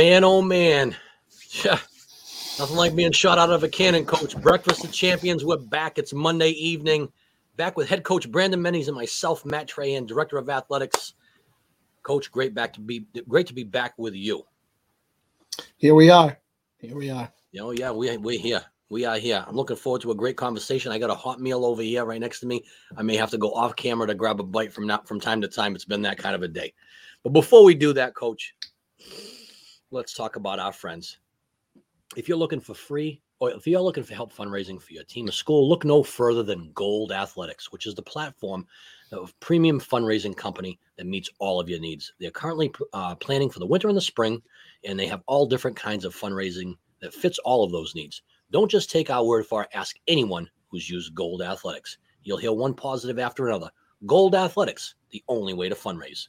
[0.00, 0.96] Man, oh man.
[1.62, 1.78] Yeah.
[2.58, 4.34] Nothing like being shot out of a cannon, coach.
[4.34, 5.44] Breakfast of Champions.
[5.44, 5.98] We're back.
[5.98, 7.12] It's Monday evening.
[7.58, 11.12] Back with head coach Brandon Mendes and myself, Matt Trahan, director of athletics.
[12.02, 14.46] Coach, great back to be great to be back with you.
[15.76, 16.38] Here we are.
[16.78, 17.30] Here we are.
[17.52, 18.62] You oh, know, yeah, we we're here.
[18.88, 19.44] We are here.
[19.46, 20.92] I'm looking forward to a great conversation.
[20.92, 22.64] I got a hot meal over here right next to me.
[22.96, 25.42] I may have to go off camera to grab a bite from not from time
[25.42, 25.74] to time.
[25.74, 26.72] It's been that kind of a day.
[27.22, 28.54] But before we do that, coach,
[29.92, 31.18] let's talk about our friends.
[32.16, 35.28] If you're looking for free or if you're looking for help fundraising for your team
[35.28, 38.66] or school, look no further than Gold Athletics, which is the platform
[39.12, 42.12] of premium fundraising company that meets all of your needs.
[42.20, 44.42] They're currently uh, planning for the winter and the spring,
[44.84, 48.22] and they have all different kinds of fundraising that fits all of those needs.
[48.52, 49.70] Don't just take our word for it.
[49.74, 51.98] Ask anyone who's used Gold Athletics.
[52.22, 53.70] You'll hear one positive after another.
[54.06, 56.28] Gold Athletics, the only way to fundraise.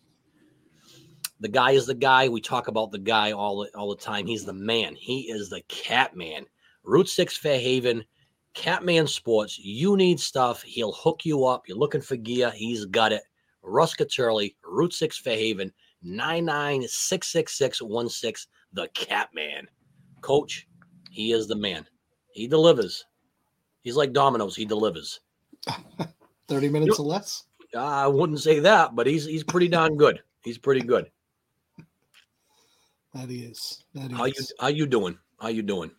[1.42, 2.30] The guy is the guy.
[2.30, 4.28] We talk about the guy all, all the time.
[4.28, 4.96] He's the man.
[4.96, 6.46] He is the cat man.
[6.84, 8.06] Route 6 Fairhaven,
[8.54, 9.58] Catman Sports.
[9.60, 10.62] You need stuff.
[10.62, 11.68] He'll hook you up.
[11.68, 12.52] You're looking for gear.
[12.52, 13.24] He's got it.
[13.64, 15.72] Russ Caturley, Route 6 Fairhaven,
[16.06, 18.46] 9966616.
[18.74, 19.68] The Catman.
[20.22, 20.68] Coach,
[21.10, 21.88] he is the man.
[22.34, 23.06] He delivers.
[23.82, 24.56] He's like Domino's.
[24.56, 25.22] He delivers.
[26.48, 27.46] 30 minutes you, or less?
[27.76, 30.22] I wouldn't say that, but he's he's pretty darn good.
[30.44, 31.10] He's pretty good.
[33.14, 33.84] That is.
[33.94, 34.38] That he how is.
[34.38, 35.18] you how you doing?
[35.40, 35.92] How you doing?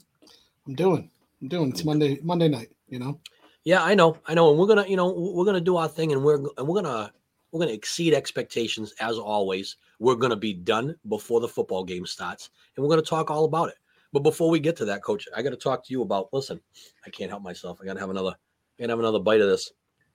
[0.66, 1.10] I'm doing.
[1.40, 1.70] I'm doing.
[1.70, 1.86] It's mm.
[1.86, 2.70] Monday Monday night.
[2.88, 3.20] You know.
[3.64, 4.18] Yeah, I know.
[4.26, 4.50] I know.
[4.50, 7.12] And we're gonna you know we're gonna do our thing, and we're and we're gonna
[7.50, 9.76] we're gonna exceed expectations as always.
[9.98, 13.68] We're gonna be done before the football game starts, and we're gonna talk all about
[13.68, 13.76] it.
[14.12, 16.28] But before we get to that, Coach, I got to talk to you about.
[16.32, 16.60] Listen,
[17.06, 17.78] I can't help myself.
[17.80, 18.30] I got to have another.
[18.30, 19.72] I got to have another bite of this.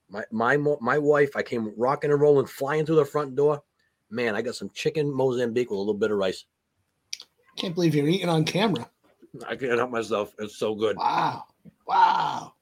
[0.09, 1.35] My my my wife.
[1.35, 3.63] I came rocking and rolling, flying through the front door.
[4.09, 6.45] Man, I got some chicken Mozambique with a little bit of rice.
[7.57, 8.89] Can't believe you're eating on camera.
[9.47, 10.33] I can't help myself.
[10.39, 10.95] It's so good.
[10.97, 11.45] Wow.
[11.87, 12.53] Wow.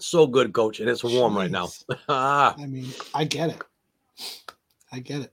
[0.00, 0.80] So good, coach.
[0.80, 1.36] And it's warm Jeez.
[1.36, 1.68] right now.
[2.08, 3.62] I mean, I get it.
[4.92, 5.32] I get it.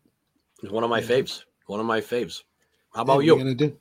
[0.62, 1.08] It's one of my yeah.
[1.08, 1.44] faves.
[1.68, 2.44] One of my faves.
[2.94, 3.38] How about you?
[3.38, 3.76] Gonna do?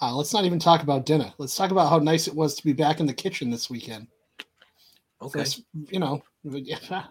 [0.00, 1.32] Uh, let's not even talk about dinner.
[1.38, 4.06] Let's talk about how nice it was to be back in the kitchen this weekend.
[5.22, 5.40] Okay.
[5.40, 6.22] First, you know,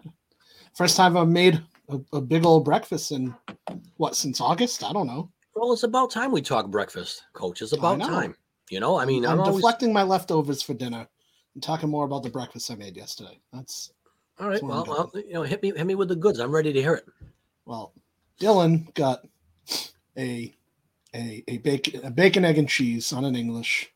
[0.74, 3.34] first time I've made a, a, big old breakfast in
[3.96, 4.84] what since August?
[4.84, 5.30] I don't know.
[5.54, 7.62] Well, it's about time we talk breakfast, coach.
[7.62, 8.34] It's about time.
[8.70, 9.94] You know, I mean, I'm, I'm deflecting always...
[9.94, 11.06] my leftovers for dinner
[11.54, 13.38] and talking more about the breakfast I made yesterday.
[13.52, 13.92] That's
[14.38, 14.62] all right.
[14.62, 16.40] Well, well, you know, hit me, hit me with the goods.
[16.40, 17.04] I'm ready to hear it.
[17.66, 17.92] Well,
[18.40, 19.26] Dylan got
[20.18, 20.54] a
[21.14, 23.92] a a bacon a bacon egg and cheese on an English,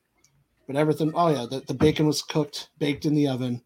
[0.67, 1.13] but everything.
[1.15, 3.63] Oh yeah, the, the bacon was cooked, baked in the oven.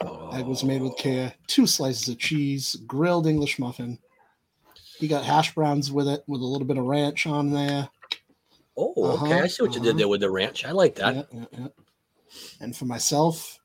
[0.00, 0.30] Oh.
[0.30, 1.02] Egg was made with oh.
[1.02, 1.34] care.
[1.46, 3.98] Two slices of cheese, grilled English muffin,
[4.98, 7.88] he got hash browns with it with a little bit of ranch on there.
[8.76, 9.40] Oh, uh-huh, okay.
[9.40, 9.78] I see what uh-huh.
[9.78, 9.98] you did uh-huh.
[9.98, 10.64] there with the ranch.
[10.64, 11.14] I like that.
[11.14, 11.68] Yeah, yeah, yeah.
[12.60, 13.58] And for myself,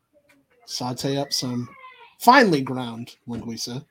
[0.66, 1.68] saute up some
[2.20, 3.86] finely ground linguiça,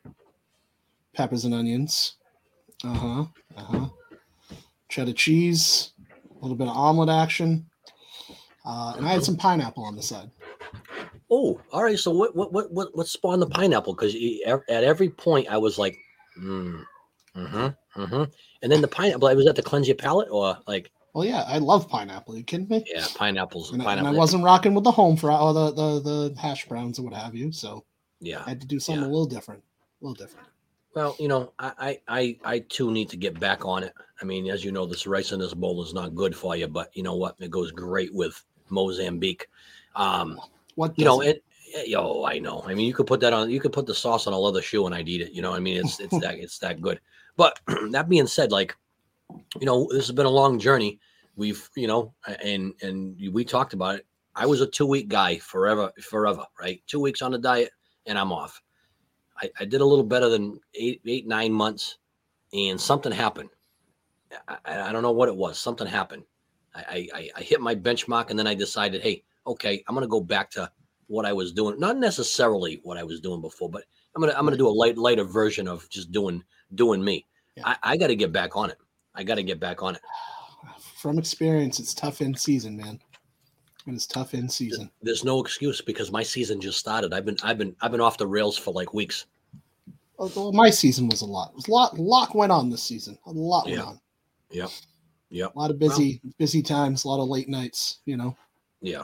[1.15, 2.15] peppers and onions.
[2.85, 3.25] Uh huh.
[3.57, 3.89] Uh huh.
[4.89, 5.93] Cheddar cheese,
[6.31, 7.67] a little bit of omelet action.
[8.65, 10.31] Uh, and I had some pineapple on the side.
[11.31, 11.99] Oh, all right.
[11.99, 13.95] So what what what what spawned the pineapple?
[13.95, 14.15] Because
[14.47, 15.97] at every point I was like,
[16.35, 16.83] hmm,
[17.37, 18.01] Mm-hmm.
[18.03, 18.23] Mm-hmm.
[18.63, 19.29] And then the pineapple.
[19.29, 20.91] It was that to cleanse your palate, or like?
[21.15, 22.35] Well, yeah, I love pineapple.
[22.35, 22.85] Are you kidding me?
[22.87, 23.73] Yeah, pineapples.
[23.73, 24.09] And, pineapple.
[24.09, 27.09] and I wasn't rocking with the home for all the, the the hash browns and
[27.09, 27.53] what have you.
[27.53, 27.85] So
[28.21, 29.09] yeah, I had to do something yeah.
[29.09, 29.63] a little different.
[30.01, 30.49] A little different.
[30.95, 33.95] Well, you know, I, I I too need to get back on it.
[34.21, 36.69] I mean, as you know, this rice in this bowl is not good for you,
[36.69, 37.37] but you know what?
[37.41, 39.49] It goes great with Mozambique.
[39.97, 40.39] Um,
[40.75, 41.43] what you know, it,
[41.87, 42.63] yo, I know.
[42.67, 43.51] I mean, you could put that on.
[43.51, 45.33] You could put the sauce on a leather shoe, and I'd eat it.
[45.33, 47.01] You know, I mean, it's it's that it's that good.
[47.37, 47.61] But
[47.91, 48.77] that being said, like,
[49.61, 51.01] you know, this has been a long journey.
[51.37, 54.07] We've, you know, and and we talked about it.
[54.35, 56.83] I was a two week guy forever, forever, right?
[56.87, 57.71] Two weeks on a diet,
[58.07, 58.61] and I'm off.
[59.41, 61.99] I, I did a little better than eight, eight, nine months,
[62.53, 63.49] and something happened.
[64.49, 65.59] I, I don't know what it was.
[65.59, 66.25] Something happened.
[66.75, 70.21] I, I, I hit my benchmark, and then I decided, hey, okay, I'm gonna go
[70.21, 70.71] back to
[71.07, 71.79] what I was doing.
[71.79, 73.85] Not necessarily what I was doing before, but
[74.15, 76.43] I'm gonna I'm gonna do a light lighter version of just doing
[76.75, 77.27] doing me.
[77.57, 77.69] Yeah.
[77.69, 78.79] I, I got to get back on it.
[79.15, 80.01] I got to get back on it.
[80.97, 83.01] From experience, it's tough in season, man.
[83.87, 84.91] And it's tough in season.
[85.03, 87.13] There's no excuse because my season just started.
[87.13, 89.27] I've been I've been I've been off the rails for like weeks.
[90.19, 91.51] Oh, well, my season was a lot.
[91.51, 91.99] It was a lot.
[91.99, 93.19] A lot went on this season.
[93.27, 93.77] A lot yeah.
[93.77, 94.01] went on.
[94.51, 94.69] Yeah.
[95.31, 95.47] Yeah.
[95.55, 97.05] A lot of busy well, busy times.
[97.05, 97.99] A lot of late nights.
[98.05, 98.37] You know.
[98.81, 99.03] Yeah.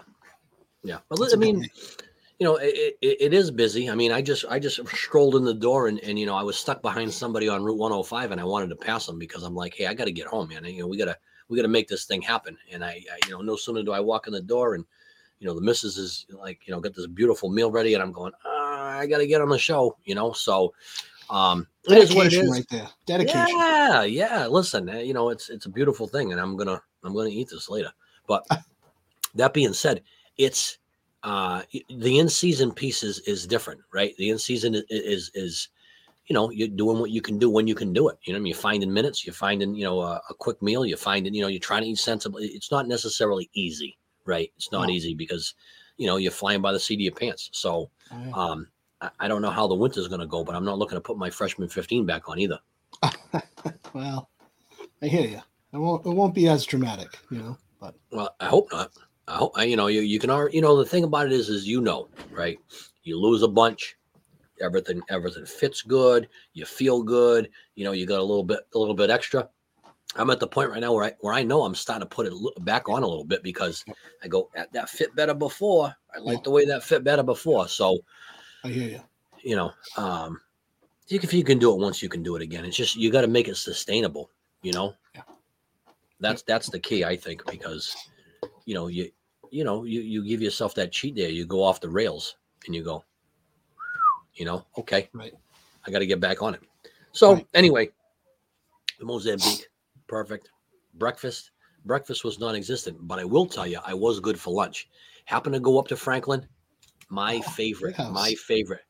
[0.85, 0.99] Yeah.
[1.11, 1.69] Well, I mean,
[2.38, 3.90] you know, it, it, it is busy.
[3.90, 6.43] I mean, I just I just strolled in the door and, and you know I
[6.43, 9.56] was stuck behind somebody on Route 105 and I wanted to pass them because I'm
[9.56, 10.64] like, hey, I got to get home, man.
[10.64, 11.17] And, you know, we gotta
[11.49, 12.56] we got to make this thing happen.
[12.73, 14.85] And I, I, you know, no sooner do I walk in the door and,
[15.40, 18.12] you know, the missus is like, you know, got this beautiful meal ready, and I'm
[18.12, 20.32] going, ah, I got to get on the show, you know.
[20.32, 20.75] So,
[21.31, 22.88] um, it is what it Dedication right there.
[23.06, 23.56] Dedication.
[23.56, 24.46] Yeah, yeah.
[24.46, 27.50] Listen, uh, you know, it's it's a beautiful thing, and I'm gonna I'm gonna eat
[27.50, 27.93] this later.
[28.26, 28.46] But
[29.37, 30.02] that being said,
[30.37, 30.79] it's
[31.23, 34.15] uh the in season piece is is different, right?
[34.19, 35.69] The in season is is, is
[36.26, 38.19] you know you're doing what you can do when you can do it.
[38.25, 40.61] You know, what I mean, you're finding minutes, you're finding you know a, a quick
[40.62, 42.47] meal, you're finding you know you're trying to eat sensibly.
[42.47, 44.53] It's not necessarily easy, right?
[44.56, 44.93] It's not No.
[44.94, 45.55] easy because
[45.97, 47.50] you know you're flying by the seat of your pants.
[47.53, 47.91] So
[48.35, 48.69] um,
[49.00, 51.00] I, I don't know how the winter's going to go, but I'm not looking to
[51.00, 52.59] put my freshman 15 back on either.
[53.93, 54.29] well,
[55.03, 55.41] I hear you.
[55.73, 56.06] It won't.
[56.06, 57.59] It won't be as dramatic, you know.
[57.81, 58.91] But Well, I hope not.
[59.28, 61.66] I you know you you can already you know the thing about it is is
[61.66, 62.58] you know right.
[63.04, 63.96] You lose a bunch,
[64.60, 66.28] everything everything fits good.
[66.54, 67.50] You feel good.
[67.75, 69.48] You know you got a little bit a little bit extra.
[70.16, 72.26] I'm at the point right now where I where I know I'm starting to put
[72.26, 72.32] it
[72.64, 73.84] back on a little bit because
[74.22, 75.94] I go "That- that fit better before.
[76.14, 76.42] I like Yeah.
[76.44, 77.69] the way that fit better before.
[77.69, 77.98] So
[78.64, 79.00] I hear you.
[79.42, 80.40] you know, um,
[81.08, 82.64] you- if you can do it once, you can do it again.
[82.64, 84.30] It's just you got to make it sustainable.
[84.62, 85.22] You know, Yeah.
[86.20, 87.94] that's that's the key, I think, because
[88.64, 89.10] you know you
[89.50, 91.31] you know you you give yourself that cheat day.
[91.31, 92.37] You go off the rails
[92.67, 93.05] and you go,
[94.35, 95.33] you know, okay, Right.
[95.87, 96.61] I got to get back on it.
[97.12, 97.47] So Right.
[97.55, 97.91] anyway,
[98.99, 99.69] the Mozambique,
[100.06, 100.50] perfect.
[100.95, 101.50] Breakfast,
[101.85, 104.89] breakfast was non-existent, but I will tell you, I was good for lunch.
[105.27, 106.47] Happened to go up to Franklin.
[107.09, 108.12] My Oh, favorite, House.
[108.12, 108.83] my favorite,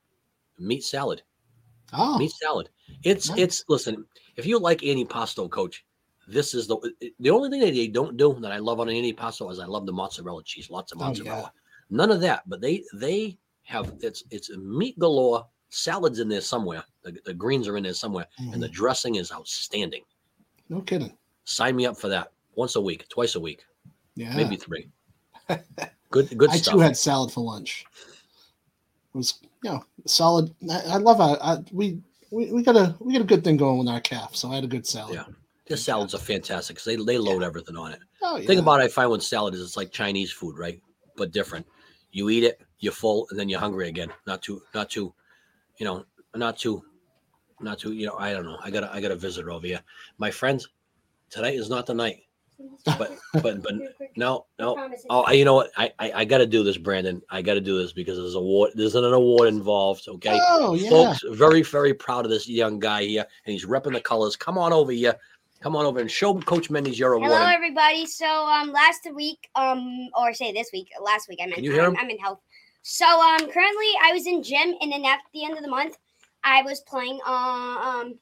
[0.59, 1.23] meat salad.
[1.93, 2.69] Oh, Meat salad.
[3.03, 3.39] It's Nice.
[3.39, 4.07] it's listen.
[4.37, 5.85] If you like antipasto, coach,
[6.29, 6.77] this is the
[7.19, 9.87] the only thing that they don't do that I love on antipasto is I love
[9.87, 10.71] the mozzarella cheese.
[10.71, 11.09] Lots of Oh, yeah.
[11.09, 11.53] mozzarella.
[11.91, 15.47] None of that, but they they have it's it's meat galore.
[15.71, 16.83] Salads in there somewhere.
[17.03, 18.73] The, the greens are in there somewhere, and the mhm.
[18.73, 20.03] dressing is outstanding.
[20.71, 21.13] no kidding.
[21.45, 22.33] Sign me up for that.
[22.55, 23.65] Once a week, twice a week,
[24.15, 24.35] Yeah.
[24.35, 24.89] maybe three.
[26.11, 26.75] Good good I stuff.
[26.75, 27.85] too had salad for lunch.
[29.15, 30.55] It was you know solid.
[30.71, 32.01] I, I love I, we
[32.31, 34.35] we we got a we got a good thing going with our calf.
[34.35, 35.15] So I had a good salad.
[35.17, 35.25] Yeah.
[35.69, 38.01] Their salads are fantastic because they, they load everything on it.
[38.23, 38.47] Oh yeah.
[38.47, 40.81] thing about it, I find with salad is it's like Chinese food, right?
[41.17, 41.67] But different.
[42.11, 44.11] You eat it, you're full, and then you're hungry again.
[44.27, 45.13] Not too, not too,
[45.79, 46.05] you know,
[46.35, 46.83] not too,
[47.61, 47.93] not too.
[47.93, 48.59] You know, I don't know.
[48.63, 49.81] I got a, I got a visitor over here.
[50.17, 50.69] My friends,
[51.29, 52.21] tonight is not the night.
[52.85, 53.75] But but but
[54.17, 54.75] no no.
[55.11, 55.71] Oh, I- you know what?
[55.77, 57.23] I I, I got to do this, Brandon.
[57.31, 58.73] I got to do this because there's a award.
[58.75, 60.09] There's an award involved.
[60.09, 60.37] Okay.
[60.43, 60.89] Oh yeah.
[60.91, 64.35] Folks, very, very proud of this young guy here, and he's repping the colors.
[64.35, 65.15] Come on over here.
[65.61, 67.33] Come on over and show Coach Mendes your award.
[67.33, 68.07] Hello, everybody.
[68.07, 71.73] So, um, last week, um, or say this week, last week, I meant Can you
[71.73, 71.97] hear I'm, him?
[72.01, 72.39] I'm in health.
[72.83, 75.99] So, um, currently, I was in gym, and then at the end of the month,
[76.45, 78.15] I was playing, uh, um,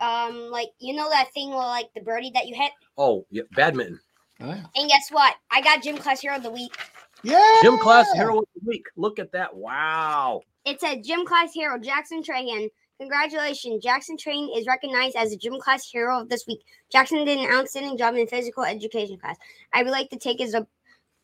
[0.00, 2.72] um, like you know that thing, where, like the birdie that you hit.
[2.96, 4.00] Oh, yeah, badminton.
[4.40, 4.64] Oh, yeah.
[4.76, 5.34] And guess what?
[5.50, 6.74] I got gym class hero of the week.
[7.22, 7.56] Yeah.
[7.62, 8.86] Gym class hero of the week.
[8.96, 9.54] Look at that.
[9.54, 10.40] Wow.
[10.64, 12.70] It said gym class hero Jackson Trahan.
[13.00, 16.60] Congratulations, Jackson Trahan is recognized as a gym class hero of this week.
[16.92, 19.38] Jackson did an outstanding job in physical education class.
[19.72, 20.66] I would like to take a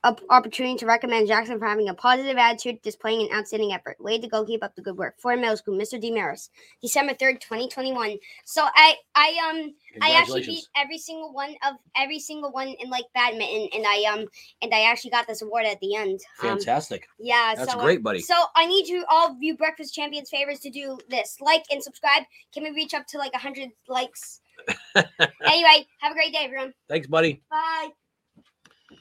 [0.04, 3.96] opportunity to recommend Jackson for having a positive attitude, displaying an outstanding effort.
[4.00, 5.14] Way to go, keep up the good work.
[5.18, 6.00] Ford Middle School, Mr.
[6.02, 6.48] Demaris,
[6.80, 8.16] December third, twenty twenty one.
[8.44, 12.90] So I I um I actually beat every single one of every single one in
[12.90, 14.26] like badminton, and I um
[14.62, 16.20] and I actually got this award at the end.
[16.42, 17.08] Um, Fantastic.
[17.18, 18.20] yeah, That's so, uh, great, buddy.
[18.20, 21.38] So I need you all of you Breakfast Champions favors to do this.
[21.40, 22.24] Like and subscribe.
[22.52, 24.40] Can we reach up to like hundred likes?
[24.94, 26.72] anyway, have a great day, everyone.
[26.88, 27.42] Thanks, buddy.
[27.50, 27.90] Bye.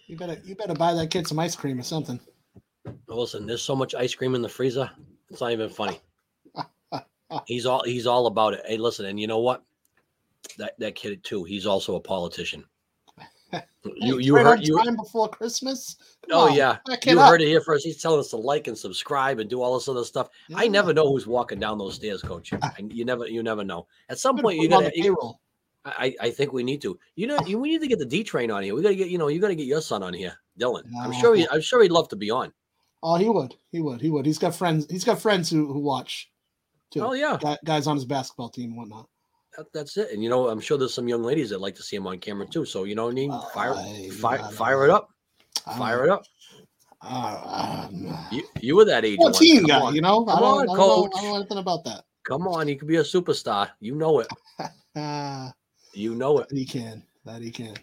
[0.08, 2.20] You better you better buy that kid some ice cream or something.
[3.08, 4.90] Listen, there's so much ice cream in the freezer.
[5.30, 6.00] It's not even funny.
[7.48, 8.62] He's all he's all about it.
[8.68, 9.64] Hey, listen, and you know what?
[10.60, 11.44] That that kid too.
[11.44, 12.64] He's also a politician.
[14.02, 14.82] You you heard you.
[14.84, 15.96] time before Christmas.
[16.28, 17.30] Come Oh on, yeah, you up.
[17.30, 17.86] heard it here first.
[17.86, 20.30] He's telling us to like and subscribe and do all this other stuff.
[20.56, 22.52] I never know who's walking down those stairs, Coach.
[22.64, 22.74] Ah.
[22.80, 23.86] And you never you never know.
[24.10, 24.92] At some point, you gotta.
[24.92, 25.40] payroll.
[25.86, 26.98] I, I think we need to.
[27.16, 28.74] You know, you, we need to get the D train on here.
[28.76, 30.84] We gotta get, you know, you gotta get your son on here, Dylan.
[31.00, 32.52] I'm sure he, I'm sure he'd love to be on.
[33.04, 33.54] Oh, he would.
[33.72, 34.02] He would.
[34.02, 34.26] He would.
[34.26, 34.88] He's got friends.
[34.90, 36.32] He's got friends who who watch.
[36.92, 37.02] Too.
[37.02, 39.08] Oh yeah, Guy- guys on his basketball team and whatnot.
[39.58, 40.12] that, that's it.
[40.12, 42.18] And you know, I'm sure there's some young ladies that like to see him on
[42.20, 42.66] camera too.
[42.66, 45.10] So you know, what I mean, fire, I- fire, I- fire it up,
[45.68, 46.24] I fire it up.
[47.02, 47.88] Uh,
[48.32, 49.18] You, you were that age.
[49.18, 50.26] 14 Come guy, you know.
[50.28, 51.12] I Come don't, on, I, don't know, coach.
[51.18, 52.06] I don't know anything about that.
[52.24, 53.70] Come on, you could be a superstar.
[53.80, 54.28] You know it.
[55.96, 56.50] You know it.
[56.50, 57.04] that he can.
[57.26, 57.76] That he can.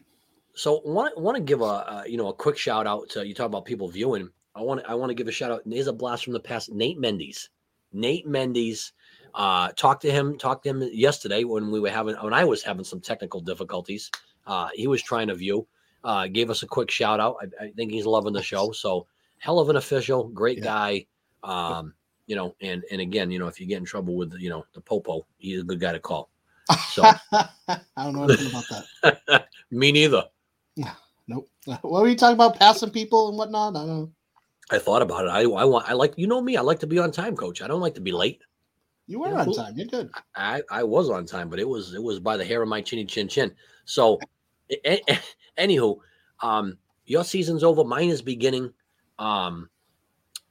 [0.54, 3.34] So want want to give a uh, you know a quick shout out to you
[3.34, 4.28] talk about people viewing.
[4.54, 5.62] I want I want to give a shout out.
[5.64, 6.70] There's a blast from the past.
[6.72, 7.48] Nate Mendes.
[7.92, 8.92] Nate Mendes.
[9.34, 10.36] Uh, talked to him.
[10.36, 14.10] Talked to him yesterday when we were having when I was having some technical difficulties.
[14.46, 15.66] Uh, he was trying to view.
[16.04, 17.36] Uh, gave us a quick shout out.
[17.40, 18.72] I, I think he's loving the show.
[18.72, 19.06] So
[19.38, 20.64] hell of an official, great Yeah.
[20.64, 21.06] guy.
[21.44, 21.94] Um,
[22.26, 24.64] you know, and and again, you know, if you get in trouble with you know
[24.74, 26.28] the popo, he's a good guy to call.
[26.76, 27.02] So
[27.32, 28.64] I don't know anything about
[29.02, 29.46] that.
[29.70, 30.24] me neither.
[31.28, 31.48] Nope.
[31.82, 32.58] What were you talking about?
[32.58, 33.76] Passing people and whatnot?
[33.76, 34.12] I don't know.
[34.70, 35.30] I thought about it.
[35.30, 36.56] I I want I like you know me.
[36.56, 37.62] I like to be on time, coach.
[37.62, 38.42] I don't like to be late.
[39.06, 39.54] You were Yeah, on cool.
[39.54, 39.76] time.
[39.76, 40.10] You're good.
[40.34, 42.80] I I was on time, but it was it was by the hair of my
[42.80, 43.52] chinny chin chin.
[43.84, 44.18] So,
[44.70, 45.20] a- a-
[45.58, 45.98] anywho,
[46.40, 47.84] um, your season's over.
[47.84, 48.72] Mine is beginning.
[49.18, 49.68] Um,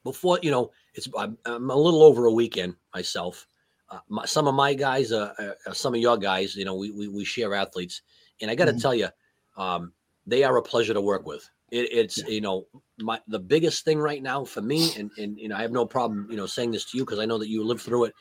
[0.04, 3.48] before you know, it's I'm, I'm a little over a weekend myself.
[3.92, 6.76] Uh, my, some of my guys, uh, uh, uh, some of your guys, you know,
[6.76, 8.02] we we, we share athletes,
[8.42, 8.82] and I got to Mhm.
[8.82, 9.10] tell you,
[9.58, 9.94] um,
[10.26, 11.50] they are a pleasure to work with.
[11.72, 12.28] It, it's Yeah.
[12.28, 12.68] you know
[13.00, 15.86] my the biggest thing right now for me, and and you know I have no
[15.86, 18.14] problem you know saying this to you because I know that you lived through it.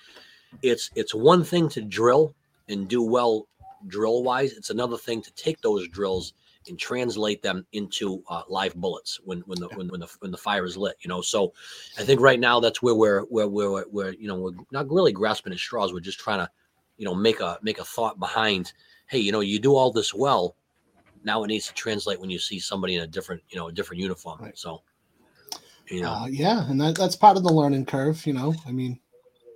[0.62, 2.36] It's it's one thing to drill
[2.68, 3.48] and do well
[3.86, 4.52] drill wise.
[4.52, 6.34] It's another thing to take those drills
[6.70, 10.38] and translate them into uh, live bullets when when the when, when the when the
[10.38, 10.96] fire is lit.
[11.00, 11.52] You know, so
[11.98, 15.12] I think right now that's where we're where we're, we're you know we're not really
[15.12, 15.92] grasping at straws.
[15.92, 16.50] We're just trying to
[16.96, 18.72] you know make a make a thought behind.
[19.08, 20.56] Hey, you know, you do all this well.
[21.24, 23.72] Now it needs to translate when you see somebody in a different you know a
[23.72, 24.40] different uniform.
[24.40, 24.56] Right.
[24.56, 24.82] So
[25.90, 28.24] you know, Uh, yeah, and that, that's part of the learning curve.
[28.24, 28.98] You know, I mean,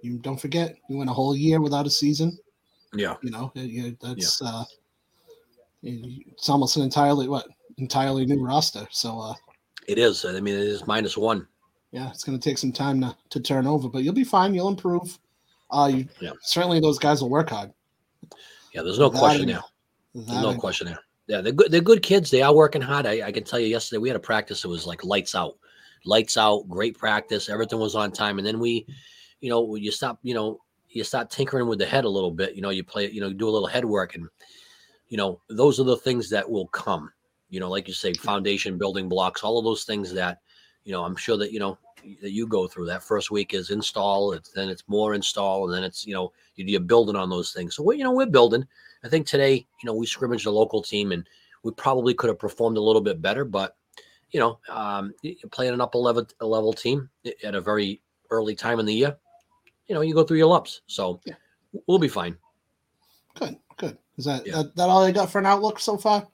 [0.02, 2.36] you don't forget you went a whole year without a season.
[2.92, 3.52] yeah, You know,
[4.00, 4.78] that's uh, it-
[5.84, 7.46] it's almost an entirely what
[7.78, 8.86] entirely new roster.
[8.90, 9.34] So uh,
[9.86, 10.24] it is.
[10.24, 11.46] I mean, it is minus one.
[11.92, 14.54] yeah, it's going to take some time to, to turn over, but you'll be fine.
[14.54, 15.18] You'll improve.
[15.70, 16.30] Uh, you Yeah.
[16.42, 17.72] certainly those guys will work hard.
[18.72, 19.62] Yeah, there's no That question there.
[20.14, 20.98] That There's no question there.
[21.26, 21.70] Yeah, they're good.
[21.70, 22.30] They're good kids.
[22.30, 23.06] They are working hard.
[23.06, 23.66] I, I can tell you.
[23.66, 24.64] Yesterday we had a practice.
[24.64, 25.56] It was like lights out,
[26.04, 26.68] lights out.
[26.68, 27.48] Great practice.
[27.48, 28.38] Everything was on time.
[28.38, 28.86] And then we,
[29.40, 30.60] you know, you stop, you know,
[30.90, 32.54] you start tinkering with the head a little bit.
[32.54, 34.28] You know, you play, you know, you do a little head work, and
[35.08, 37.12] you know, those are the things that will come.
[37.50, 39.42] You know, like you say, foundation building blocks.
[39.44, 40.40] All of those things that,
[40.84, 41.78] you know, I'm sure that you know
[42.20, 42.86] that you go through.
[42.86, 44.32] That first week is install.
[44.32, 47.52] It's then it's more install, and then it's you know you- you're building on those
[47.52, 47.76] things.
[47.76, 48.66] So we, you know, we're building.
[49.04, 51.26] I think today, you know, we scrimmaged a local team and
[51.62, 53.76] we probably could have performed a little bit better, but
[54.30, 55.14] you know, um,
[55.52, 57.08] playing an upper level a level team
[57.44, 59.16] at a very early time in the year.
[59.86, 61.34] You know, you go through your lumps, so Yeah.
[61.86, 62.36] we'll be fine.
[63.34, 63.58] Good.
[64.16, 64.62] Is that, Yeah.
[64.62, 66.26] that that all I got for an outlook so far?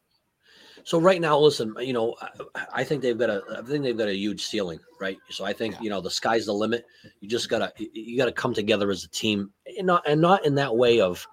[0.84, 2.14] So right now, listen, you know,
[2.54, 5.18] I, I think they've got a, I think they've got a huge ceiling, right?
[5.30, 5.80] So I think Yeah.
[5.82, 6.86] you know the sky's the limit.
[7.20, 10.44] You just gotta, you- you gotta come together as a team, and not and not
[10.46, 11.26] in that way of,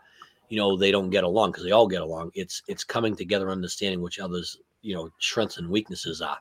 [0.50, 2.32] you know, they don't get along because they all get along.
[2.34, 6.40] It's it's coming together, understanding which others, you know, strengths and weaknesses are,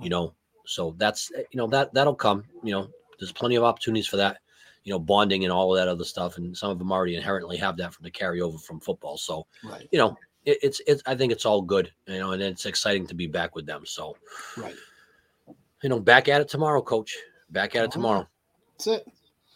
[0.00, 0.34] you know.
[0.64, 2.44] So that's eh, you know that that'll come.
[2.62, 4.38] You know, there's plenty of opportunities for that.
[4.86, 7.58] You know, bonding and all of that other stuff, and some of them already inherently
[7.58, 9.18] have that from the carryover from football.
[9.18, 10.16] So Right, you know,
[10.46, 13.26] it, it's it's I think it's all good, you know, and it's exciting to be
[13.26, 13.82] back with them.
[13.84, 14.16] So,
[14.56, 14.74] right.
[15.82, 17.14] you know, back at it tomorrow, coach.
[17.50, 18.26] Back at it tomorrow.
[18.72, 19.06] That's it.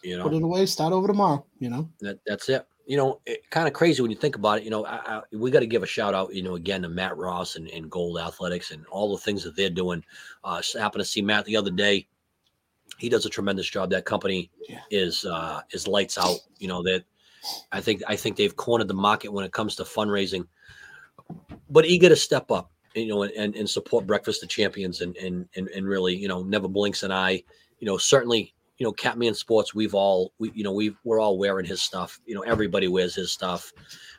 [0.03, 0.65] You know, Put it away.
[0.65, 1.45] Start over tomorrow.
[1.59, 1.89] You know.
[2.01, 2.65] that that's it.
[2.85, 4.63] You know, it, kind of crazy when you think about it.
[4.63, 6.89] You know, I, I, we got to give a shout out, you know, again to
[6.89, 10.03] Matt Ross and, and Gold Athletics and all the things that they're doing.
[10.43, 12.07] Uh, happened to see Matt the other day.
[13.01, 13.89] He does a tremendous job.
[13.89, 14.81] That company Yeah.
[14.91, 16.37] is uh, is lights out.
[16.59, 17.03] You know that.
[17.71, 20.45] I think I think they've cornered the market when it comes to fundraising.
[21.69, 25.47] But eager to step up, you know, and, and support Breakfast of Champions and and
[25.55, 27.43] and and really, you know, never blinks an eye.
[27.79, 31.39] You know, certainly, you know, Catman Sports, we've all we you know, we we're all
[31.39, 32.19] wearing his stuff.
[32.27, 33.73] You know, everybody wears his stuff.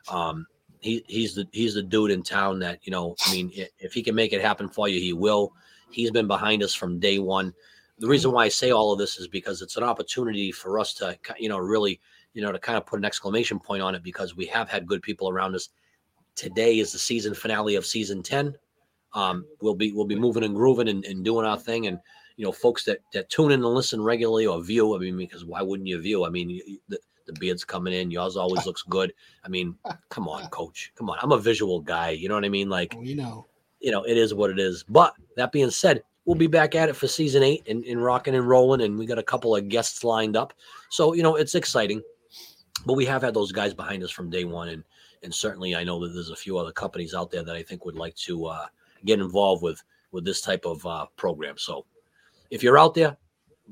[0.09, 0.45] Um,
[0.81, 4.03] he he's the he's the dude in town that, you know, I mean, if he
[4.03, 5.53] can make it happen for you, he will.
[5.93, 7.55] He's been behind us from day one.
[8.03, 10.93] The reason why I say all of this is because it's an opportunity for us
[10.95, 12.01] to, you know, really,
[12.35, 14.89] you know, to kind of put an exclamation point on it because we have had
[14.89, 15.69] good people around us.
[16.35, 18.57] Today is the season finale of season 10.
[19.15, 21.87] Um, we'll be we'll be moving and grooving and, and doing our thing.
[21.87, 22.01] And
[22.37, 24.97] you know, folks that that tune in and listen regularly or view.
[24.97, 26.25] I mean, because why wouldn't you view?
[26.25, 28.11] I mean, the, the beard's coming in.
[28.11, 29.15] Yours always looks good.
[29.45, 29.77] I mean,
[30.09, 30.91] come on, coach.
[30.97, 31.19] Come on.
[31.23, 32.11] I'm a visual guy.
[32.11, 32.69] You know what I mean?
[32.69, 33.47] Like, you know.
[33.79, 34.83] you know, it is what it is.
[34.89, 38.35] But that being said, we'll be back at it for season eight and, and rocking
[38.35, 38.83] and rolling.
[38.83, 40.53] And we got a couple of guests lined up.
[40.91, 42.03] So, you know, it's exciting.
[42.87, 44.69] But we have had those guys behind us from day one.
[44.69, 44.85] And
[45.23, 47.85] and certainly I know that there's a few other companies out there that I think
[47.85, 48.67] would like to uh,
[49.05, 51.57] get involved with with this type of uh, program.
[51.59, 51.87] So
[52.51, 53.17] if you're out there,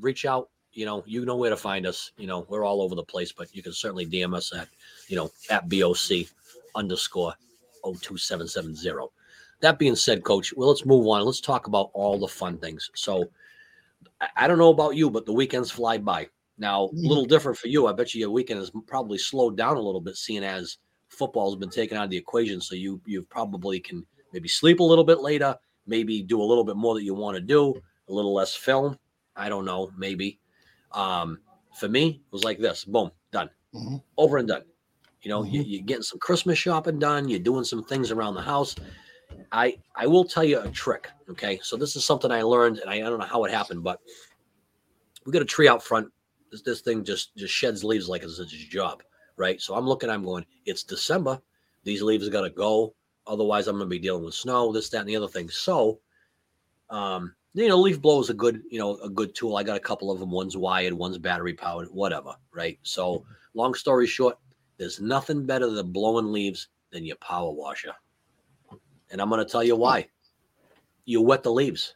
[0.00, 0.48] reach out.
[0.72, 2.12] You know, you know where to find us.
[2.16, 4.68] You know, we're all over the place, but you can certainly DM us at,
[5.08, 6.28] you know, at BOC
[6.76, 7.34] underscore
[7.84, 9.10] 02770.
[9.60, 11.24] That being said, coach, well, let's move on.
[11.24, 12.90] Let's talk about all the fun things.
[12.94, 13.30] So
[14.36, 16.28] I, don't know about you, but the weekends fly by.
[16.58, 17.08] Now, a Mhm.
[17.08, 17.86] little different for you.
[17.86, 21.56] I bet you your weekend has probably slowed down a little bit, seeing as football's
[21.56, 22.60] been taken out of the equation.
[22.60, 26.64] So you you probably can maybe sleep a little bit later, maybe do a little
[26.64, 27.74] bit more that you want to do,
[28.08, 28.98] a little less film.
[29.36, 30.38] I don't know, maybe.
[30.92, 31.38] Um,
[31.74, 34.02] for me, it was like this: boom, done, Mhm.
[34.18, 34.64] over and done.
[35.22, 35.68] You know, you, Mhm.
[35.68, 37.28] you're getting some Christmas shopping done.
[37.28, 38.74] You're doing some things around the house.
[39.52, 41.08] I I will tell you a trick.
[41.28, 43.82] Okay, so this is something I learned, and I, I don't know how it happened,
[43.82, 44.00] but
[45.24, 46.08] we got a tree out front.
[46.50, 49.02] This this thing just just sheds leaves like it's its job,
[49.36, 49.60] right?
[49.60, 50.44] So I'm looking, I'm going.
[50.66, 51.40] It's December.
[51.84, 52.94] These leaves are gonna go.
[53.26, 55.48] Otherwise, I'm to be dealing with snow, this, that, and the other thing.
[55.50, 56.00] So,
[56.88, 59.56] um, you know, leaf blow is a good, you know, a good tool.
[59.56, 60.30] I got a couple of them.
[60.30, 62.78] One's wired, one's battery powered, whatever, right?
[62.82, 64.38] So, long story short,
[64.78, 67.92] there's nothing better than blowing leaves than your power washer.
[69.10, 70.08] And I'm going to tell you why.
[71.04, 71.94] You wet the leaves.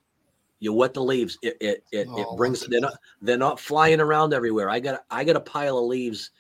[0.60, 1.38] You wet the leaves.
[1.42, 2.66] It it it, Oh, it brings.
[2.66, 4.70] They're not they're not flying around everywhere.
[4.70, 6.30] I got I got a pile of leaves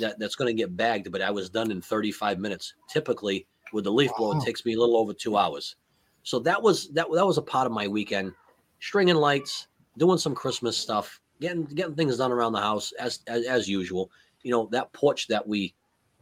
[0.00, 2.74] that that's going to get bagged, but I was done in 35 minutes.
[2.88, 4.40] Typically, with the leaf blower, Wow.
[4.40, 5.76] it takes me a little over two hours.
[6.22, 8.32] So that was that that was a part of my weekend,
[8.80, 13.46] stringing lights, doing some Christmas stuff, getting getting things done around the house as as,
[13.46, 14.10] as usual.
[14.42, 15.74] You know that porch that we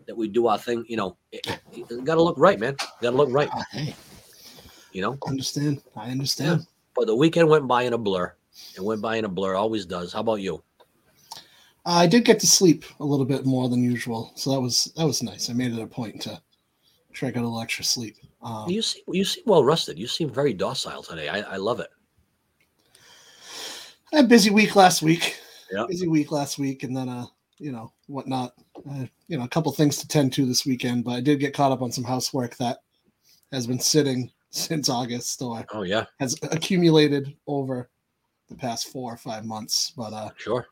[0.09, 0.85] that we do our thing.
[0.89, 2.75] You know, it, it got to look right, man.
[3.01, 3.49] Got to look right.
[3.53, 3.95] Ah, hey,
[4.91, 5.19] You know.
[5.29, 5.83] Understand.
[5.95, 6.67] I understand.
[6.97, 8.35] But the weekend went by in a blur.
[8.75, 9.55] It went by in a blur.
[9.55, 10.13] Always does.
[10.13, 10.65] How about you?
[11.85, 15.07] I did get to sleep a little bit more than usual, so that was that
[15.07, 15.49] was nice.
[15.49, 16.41] I made it a point to
[17.13, 18.17] try to get a little extra sleep.
[18.43, 19.99] Um, You seem you seem well rested.
[19.99, 21.29] You seem very docile today.
[21.29, 21.89] I, I love it.
[24.13, 25.39] I had a busy week last week.
[25.71, 25.85] Yeah.
[25.89, 27.27] Busy week last week, and then uh,
[27.59, 28.55] you know, whatnot.
[28.91, 31.55] Uh, you know, a couple things to tend to this weekend, but I did get
[31.55, 32.79] caught up on some housework that
[33.53, 37.91] has been sitting since August, or Oh yeah, has accumulated over
[38.49, 39.93] the past four or five months.
[39.97, 40.69] But uh, sure.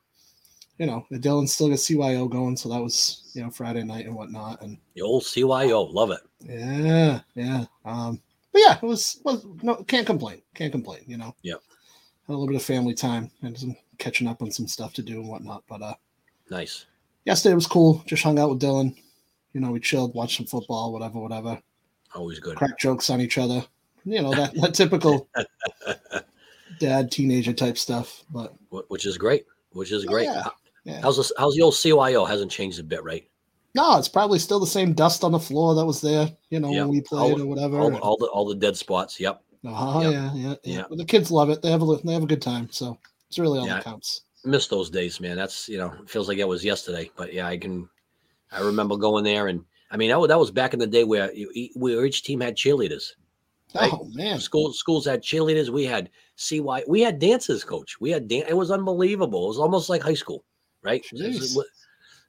[0.79, 4.15] you know, Dylan still got CYO going, so that was you know Friday night and
[4.15, 6.21] whatnot, and The old CYO, love it.
[6.41, 7.65] yeah, yeah.
[7.85, 8.21] Um,
[8.53, 11.01] but yeah, it was was no can't complain, can't complain.
[11.07, 11.35] You know.
[11.43, 11.55] yeah.
[12.27, 15.03] Had a little bit of family time and some catching up on some stuff to
[15.03, 15.95] do and whatnot, but uh.
[16.51, 16.87] Nice.
[17.27, 18.03] Yesterday was cool.
[18.07, 18.97] Just hung out with Dylan.
[19.53, 21.61] You know, we chilled, watched some football, whatever, whatever.
[22.15, 22.57] Always good.
[22.57, 23.65] Crack jokes on each other.
[24.05, 25.29] You know that, that typical
[26.79, 28.23] dad teenager type stuff.
[28.31, 28.55] But
[28.89, 29.45] Which is great.
[29.73, 30.29] Which is great.
[30.29, 30.45] Oh, yeah,
[30.85, 31.01] yeah.
[31.03, 32.27] How's this, how's the old CYO?
[32.29, 33.29] Hasn't changed a bit, right?
[33.75, 36.31] no, it's probably still the same dust on the floor that was there.
[36.49, 36.81] You know, Yep.
[36.81, 37.79] when we played All- or whatever.
[37.79, 39.21] All, the- all the all the dead spots.
[39.21, 39.43] Yep.
[39.67, 40.13] oh Yep.
[40.13, 40.83] yeah, yeah, yeah.
[40.89, 41.61] But the kids love it.
[41.61, 42.69] They have a they have a good time.
[42.71, 43.75] So it's really all Yeah.
[43.75, 44.23] that counts.
[44.47, 45.37] Miss those days, man.
[45.37, 47.11] That's you know, feels like it was yesterday.
[47.17, 47.89] But yeah, I can.
[48.53, 51.05] I remember going there, and I mean that was, that was back in the day
[51.05, 53.13] where you, where each team had cheerleaders.
[53.75, 53.91] Right.
[53.93, 55.69] Oh man, School schools had cheerleaders.
[55.69, 56.85] We had CY.
[56.87, 58.01] We had dances, coach.
[58.01, 59.45] We had dan- It was unbelievable.
[59.47, 60.45] It was almost like high school,
[60.83, 61.05] right?
[61.57, 61.67] Was-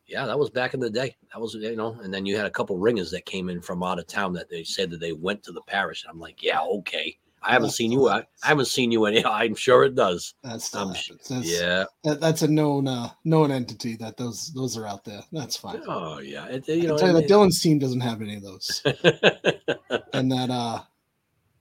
[0.07, 1.15] yeah, that was back in the day.
[1.33, 3.83] That was you know, and then you had a couple ringers that came in from
[3.83, 6.05] out of town that they said that they went to the parish.
[6.09, 7.17] I'm like, yeah, okay.
[7.43, 8.09] I haven't seen you.
[8.09, 8.19] I.
[8.43, 9.23] I haven't seen you any.
[9.25, 10.33] I'm sure it does.
[10.43, 11.27] that still I'm sh- happens.
[11.29, 11.85] That's, Yeah.
[12.03, 15.21] that, that's a known uh, known entity that those those are out there.
[15.31, 15.81] That's fine.
[15.87, 16.45] Oh yeah.
[16.47, 16.97] It, I you can know.
[16.97, 18.81] tell you that Dylan's team doesn't have any of those.
[20.13, 20.81] and that uh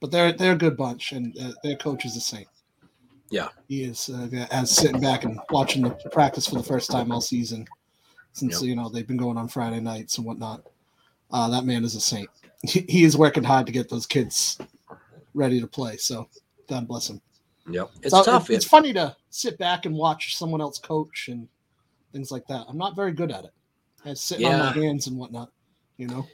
[0.00, 2.48] but they're they're a good bunch and uh, their coach is a saint
[3.30, 3.48] Yeah.
[3.68, 7.20] he is uh, as sitting back and watching the practice for the first time all
[7.20, 7.66] season
[8.32, 8.68] since Yep.
[8.68, 10.62] you know they've been going on friday nights and whatnot
[11.32, 12.28] uh that man is a saint
[12.62, 14.58] he, he is working hard to get those kids
[15.36, 15.96] ready to play.
[15.98, 16.28] So
[16.68, 17.20] god bless him.
[17.70, 17.90] Yep.
[18.02, 18.50] It's So tough.
[18.50, 21.48] it- it's funny to sit back and watch someone else coach and
[22.12, 22.64] things like that.
[22.68, 23.50] I'm not very good at it.
[24.04, 25.50] I sit on my hands and whatnot
[25.98, 26.26] you know?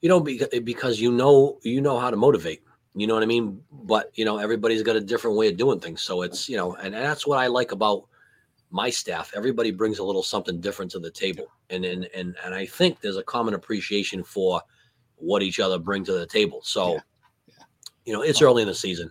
[0.00, 2.62] You know because, because you know you know how to motivate.
[2.96, 3.62] You know what i mean?
[3.72, 6.02] But you know everybody's got a different way of doing things.
[6.02, 8.04] So it's you know and, and that's what i like about
[8.70, 9.32] my staff.
[9.34, 11.46] Everybody brings a little something different to the table.
[11.70, 14.60] And and and, and i think there's a common appreciation for
[15.16, 16.60] what each other bring to the table.
[16.62, 17.00] So Yeah.
[18.04, 19.10] You know it's early in the season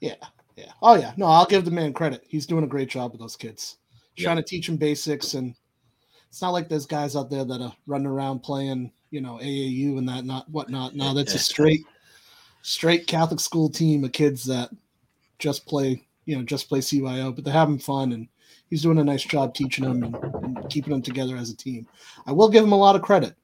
[0.00, 0.14] Yeah,
[0.56, 0.72] yeah.
[0.82, 1.12] Oh yeah.
[1.16, 2.22] No, I'll give the man credit.
[2.26, 3.76] He's doing a great job with those kids.
[4.16, 4.24] Yeah.
[4.24, 5.54] Trying to teach them basics and
[6.28, 9.98] it's not like there's guys out there that are running around playing, you know, AAU
[9.98, 10.94] and that not whatnot.
[10.94, 11.86] No, that's a straight
[12.62, 14.70] straight Catholic school team of kids that
[15.38, 18.28] just play, you know, just play CYO, but they're having fun and
[18.68, 21.86] he's doing a nice job teaching them and, and keeping them together as a team.
[22.26, 23.34] I will give him a lot of credit.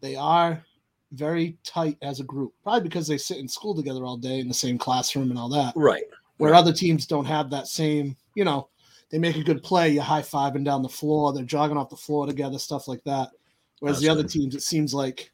[0.00, 0.64] They are
[1.12, 4.48] very tight as a group, probably because they sit in school together all day in
[4.48, 6.04] the same classroom and all that right
[6.38, 6.58] where Right.
[6.58, 8.68] other teams don't have that same, you know,
[9.10, 11.96] they make a good play, you're high fiving down the floor, they're jogging off the
[11.96, 13.30] floor together, stuff like that.
[13.80, 14.30] Whereas the That's other right.
[14.30, 15.30] teams, it seems like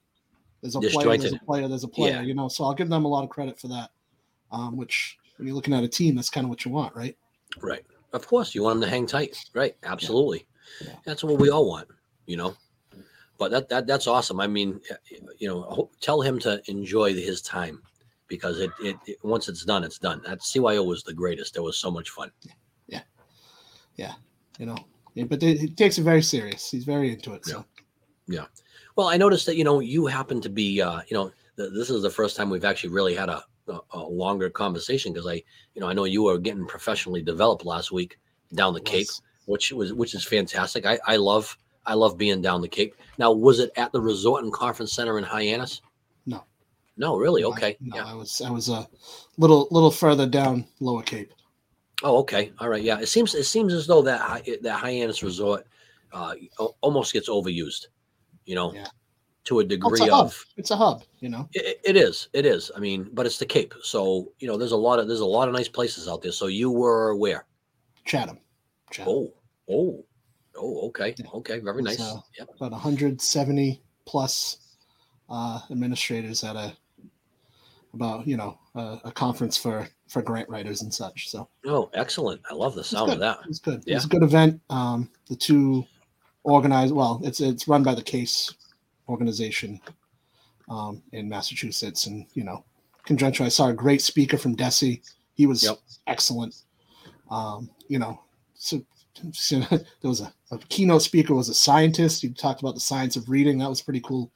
[0.60, 2.22] there's a player, there's a player, there's a player, Yeah.
[2.22, 2.48] you know.
[2.48, 3.90] So I'll give them a lot of credit for that.
[4.50, 7.16] Um, which when you're looking at a team, that's kind of what you want, right?
[7.62, 10.46] right of course you want them to hang tight right absolutely
[10.84, 10.96] Yeah.
[11.04, 11.88] that's what we all want
[12.26, 12.54] you know
[13.38, 14.40] but that, that that's awesome.
[14.40, 14.80] I mean,
[15.38, 17.80] you know, tell him to enjoy his time
[18.26, 20.20] because it, it, it once it's done, it's done.
[20.26, 21.56] That CYO was the greatest.
[21.56, 22.30] It was so much fun.
[22.88, 23.00] Yeah,
[23.96, 24.12] yeah,
[24.58, 24.76] you know,
[25.14, 26.70] Yeah, but they, he takes it very serious.
[26.70, 27.46] He's very into it.
[27.46, 27.64] So
[28.26, 28.46] yeah.
[28.96, 31.90] Well, I noticed that you know you happen to be uh, you know th- this
[31.90, 35.42] is the first time we've actually really had a a, a longer conversation because I
[35.74, 38.18] you know I know you were getting professionally developed last week
[38.54, 39.08] down the Cape,
[39.46, 40.86] which was which is fantastic.
[40.86, 41.56] I I love
[41.88, 42.94] I love being down the Cape.
[43.18, 45.80] Now, was it at the Resort and Conference Center in Hyannis?
[46.26, 46.44] No.
[46.96, 47.42] No, really?
[47.42, 47.76] no, I- Okay.
[47.80, 48.04] no, yeah.
[48.06, 48.86] I was I was a
[49.38, 51.32] little little further down Lower Cape.
[52.02, 52.52] Oh, okay.
[52.60, 52.82] All right.
[52.82, 53.00] Yeah.
[53.00, 55.66] It seems it seems as though that that Hyannis Resort
[56.12, 56.34] uh,
[56.80, 57.86] almost gets overused.
[58.44, 58.86] You know, Yeah.
[59.44, 60.26] to a Well, degree it's a hub.
[60.26, 60.46] of.
[60.56, 61.02] It's a hub.
[61.20, 61.48] You know.
[61.54, 62.28] It, it is.
[62.32, 62.70] It is.
[62.76, 65.24] I mean, but it's the Cape, so you know, there's a lot of there's a
[65.38, 66.32] lot of nice places out there.
[66.32, 67.46] So you were where?
[68.04, 68.38] Chatham.
[68.90, 69.12] Chatham.
[69.12, 69.34] Oh,
[69.70, 70.04] oh,
[70.58, 70.88] oh.
[70.88, 71.58] Okay, okay.
[71.60, 72.00] Very nice.
[72.00, 72.48] uh, Yep.
[72.56, 74.58] About 170 plus
[75.30, 76.74] uh, administrators at a
[77.94, 81.28] about you know a, a conference for for grant writers and such.
[81.30, 82.40] So Oh, excellent.
[82.50, 83.38] I love the sound of that.
[83.48, 83.82] It's good.
[83.86, 83.96] Yeah.
[83.96, 84.60] It's a good event.
[84.70, 85.84] Um, the two
[86.44, 86.94] organized.
[86.94, 88.52] Well, it's it's run by the Case
[89.08, 89.80] organization
[90.68, 92.64] um, in Massachusetts, and you know,
[93.04, 93.46] conjunction.
[93.46, 95.00] I saw a great speaker from DESE.
[95.34, 95.78] He was Yep.
[96.06, 96.54] excellent.
[97.30, 98.20] Um, you know,
[98.54, 98.84] so, so
[99.50, 102.22] there was a, a keynote speaker was a scientist.
[102.22, 103.58] He talked about the science of reading.
[103.58, 104.30] That was pretty cool.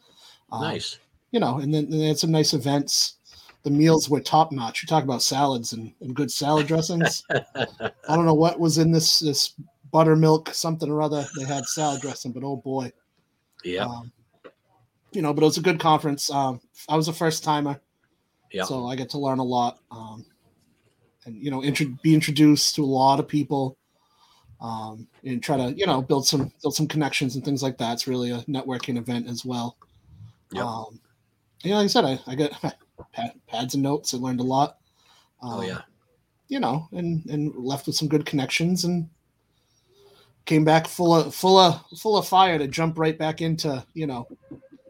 [0.51, 0.99] Um, Nice.
[1.31, 3.17] you know, and then and they had some nice events.
[3.63, 4.83] The meals were top notch.
[4.83, 7.23] You talk about salads and, and good salad dressings.
[7.31, 9.55] I don't know what was in this this
[9.93, 11.27] buttermilk something or other.
[11.39, 12.93] They had salad dressing, but oh boy,
[13.65, 13.85] Yeah.
[13.85, 14.11] um,
[15.13, 15.33] you know.
[15.33, 16.29] But it was a good conference.
[16.31, 17.81] Um, I was a first timer,
[18.51, 18.65] Yeah.
[18.65, 20.27] so I get to learn a lot, um,
[21.25, 23.77] and you know, intro- be introduced to a lot of people,
[24.63, 27.93] um, and try to you know build some build some connections and things like that.
[27.95, 29.77] It's really a networking event as well.
[30.53, 30.65] Yep.
[30.65, 31.01] Um,
[31.63, 32.53] you know, like I said, I, I got
[33.13, 34.15] pad, pads and notes.
[34.15, 34.79] I learned a lot.
[35.43, 35.81] Um, oh yeah.
[36.49, 39.09] you know, and and left with some good connections and
[40.45, 44.07] came back full of full of full of fire to jump right back into you
[44.07, 44.27] know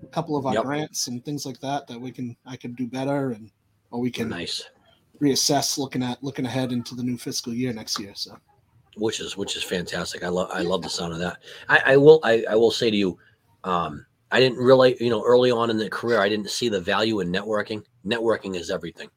[0.03, 0.65] a couple of our Yep.
[0.65, 3.51] grants and things like that that we can I can do better and
[3.91, 4.65] or we can Nice.
[5.21, 8.13] reassess looking at looking ahead into the new fiscal year next year.
[8.15, 8.37] So
[8.97, 10.23] which is which is fantastic.
[10.25, 11.39] I love I love the sound of that.
[11.69, 13.19] I, I will I, I will say to you,
[13.65, 16.81] um, I didn't really you know early on in the career I didn't see the
[16.81, 17.85] value in networking.
[18.07, 19.09] Networking is everything.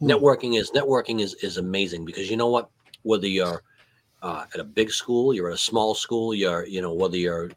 [0.00, 0.10] Hmm.
[0.10, 2.70] Networking is networking is is amazing because you know what
[3.02, 3.62] whether you're
[4.22, 7.50] uh, at a big school, you're at a small school, you're you know whether you're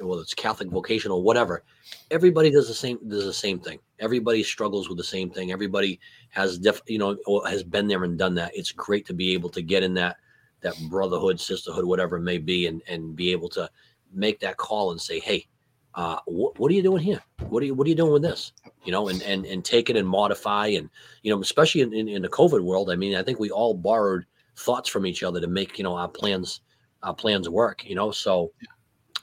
[0.00, 1.62] whether it's Catholic vocational whatever,
[2.10, 3.78] everybody does the same does the same thing.
[4.00, 5.52] Everybody struggles with the same thing.
[5.52, 8.52] Everybody has def you know has been there and done that.
[8.54, 10.16] It's great to be able to get in that
[10.64, 13.70] that brotherhood, sisterhood, whatever it may be, and and be able to
[14.12, 15.46] make that call and say, hey,
[15.94, 17.22] uh, what, what are you doing here?
[17.48, 18.52] What are you what are you doing with this?
[18.84, 20.90] You know, and and and take it and modify and
[21.22, 22.90] you know, especially in, in, in the COVID world.
[22.90, 24.24] I mean, I think we all borrowed
[24.56, 26.60] thoughts from each other to make you know our plans
[27.02, 27.84] our plans work.
[27.84, 28.50] You know, so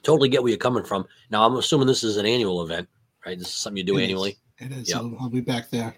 [0.04, 1.06] totally get where you're coming from.
[1.30, 2.88] Now, I'm assuming this is an annual event,
[3.26, 3.38] right?
[3.38, 4.06] This is something you do It is.
[4.06, 4.38] annually.
[4.60, 4.90] it is.
[4.90, 4.98] Yep.
[4.98, 5.96] I'll, I'll be back there,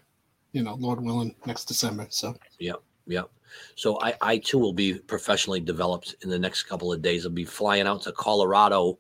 [0.52, 2.08] you know, Lord willing, next December.
[2.10, 2.82] So Yep.
[3.08, 3.30] Yep.
[3.76, 7.26] So I, I too will be professionally developed in the next couple of days.
[7.26, 9.00] I'll be flying out to Colorado,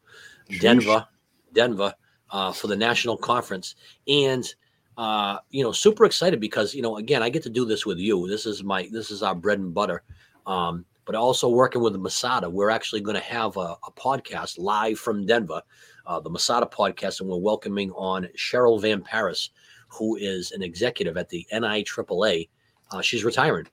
[0.60, 1.08] Denver,
[1.54, 1.94] Denver,
[2.32, 3.76] uh, for the national conference,
[4.08, 4.54] and
[4.98, 7.98] uh, you know, super excited because you know, again, I get to do this with
[7.98, 8.28] you.
[8.28, 10.04] This is my this is our bread and butter.
[10.46, 14.98] Um, but also working with Masada, we're actually going to have a, a podcast live
[14.98, 15.62] from Denver,
[16.06, 19.50] uh, the Masada podcast, and we're welcoming on Cheryl Van Paris,
[19.90, 22.48] who is an executive at the NIAAA.
[22.92, 23.68] Uh, she's retiring.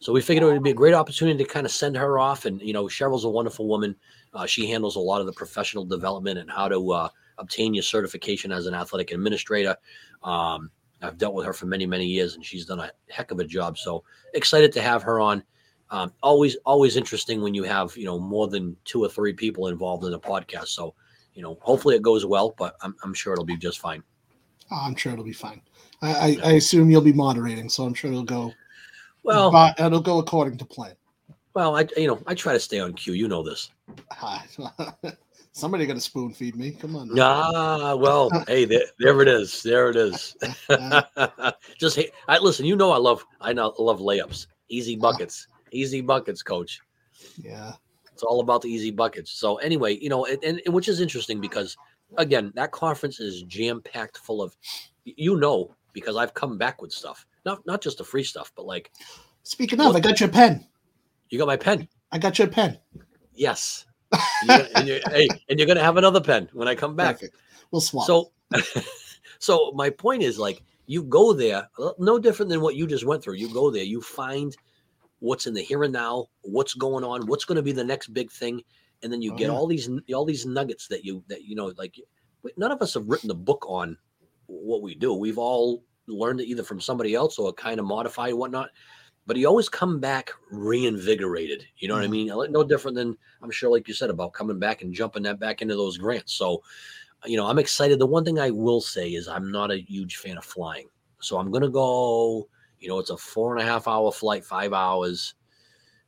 [0.00, 2.46] So we figured it would be a great opportunity to kind of send her off.
[2.46, 3.94] And, you know, Cheryl's a wonderful woman.
[4.32, 7.82] Uh, she handles a lot of the professional development and how to uh, obtain your
[7.82, 9.76] certification as an athletic administrator.
[10.22, 10.70] Um,
[11.02, 13.44] I've dealt with her for many, many years, and she's done a heck of a
[13.44, 13.76] job.
[13.76, 15.42] So excited to have her on.
[15.90, 19.66] Um, always, always interesting when you have, you know, more than two or three people
[19.66, 20.68] involved in a podcast.
[20.68, 20.94] So,
[21.34, 24.02] you know, hopefully it goes well, but I'm, I'm sure it'll be just fine.
[24.70, 25.60] I'm sure it'll be fine.
[26.00, 28.52] I, I, I assume you'll be moderating, so I'm sure it'll go.
[29.22, 30.94] Well, but it'll go according to plan.
[31.54, 33.12] well, I, you know, I try to stay on cue.
[33.12, 33.70] You know this.
[35.52, 36.70] Somebody got to spoon feed me.
[36.70, 37.12] Come on.
[37.12, 37.50] now.
[37.54, 39.62] Ah, well, hey, there, there it is.
[39.62, 40.36] There it is.
[41.78, 42.66] Just hey, I listen.
[42.66, 46.80] You know, I love, I know, I love layups, easy buckets, easy buckets, coach.
[47.36, 47.72] Yeah.
[48.12, 49.32] It's all about the easy buckets.
[49.32, 51.76] So anyway, you know, and, and which is interesting because
[52.16, 54.56] again, that conference is jam packed full of,
[55.04, 58.66] you know, because I've come back with stuff, not not just the free stuff, but
[58.66, 58.90] like
[59.42, 60.66] Speaking of, I got your pen.
[61.30, 61.88] you got my pen.
[62.12, 62.78] I got your pen.
[63.34, 63.86] Yes.
[64.42, 67.16] You got- and you're, hey, and you're gonna have another pen when I come back.
[67.16, 67.36] Perfect.
[67.70, 68.06] we'll swap.
[68.06, 68.32] So,
[69.38, 73.22] so my point is like you go there, no different than what you just went
[73.22, 73.34] through.
[73.34, 74.56] You go there, you find
[75.20, 78.08] what's in the here and now, what's going on, what's going to be the next
[78.08, 78.62] big thing,
[79.02, 79.52] and then you Oh, get yeah.
[79.54, 81.94] all these all these nuggets that you that you know like
[82.56, 83.96] none of us have written a book on
[84.46, 85.14] what we do.
[85.14, 88.70] We've all learned it either from somebody else or kind of modified whatnot.
[89.26, 91.64] But he always come back reinvigorated.
[91.78, 92.10] You know what I Mhm.
[92.10, 92.52] mean?
[92.52, 95.62] No different than I'm sure, like you said, about coming back and jumping that back
[95.62, 96.32] into those grants.
[96.32, 96.62] So,
[97.24, 97.98] you know, I'm excited.
[97.98, 100.88] The one thing I will say is I'm not a huge fan of flying.
[101.20, 104.72] So I'm gonna go, you know, it's a four and a half hour flight, five
[104.72, 105.34] hours.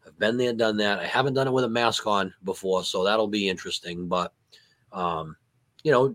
[0.06, 0.98] I've been there, done that.
[0.98, 4.08] I haven't done it with a mask on before, so that'll be interesting.
[4.08, 4.32] But
[4.92, 5.36] um,
[5.84, 6.14] you know,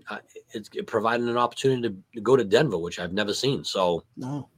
[0.51, 3.63] it's it providing an opportunity to, to go to Denver, which I've never seen.
[3.63, 4.49] So no,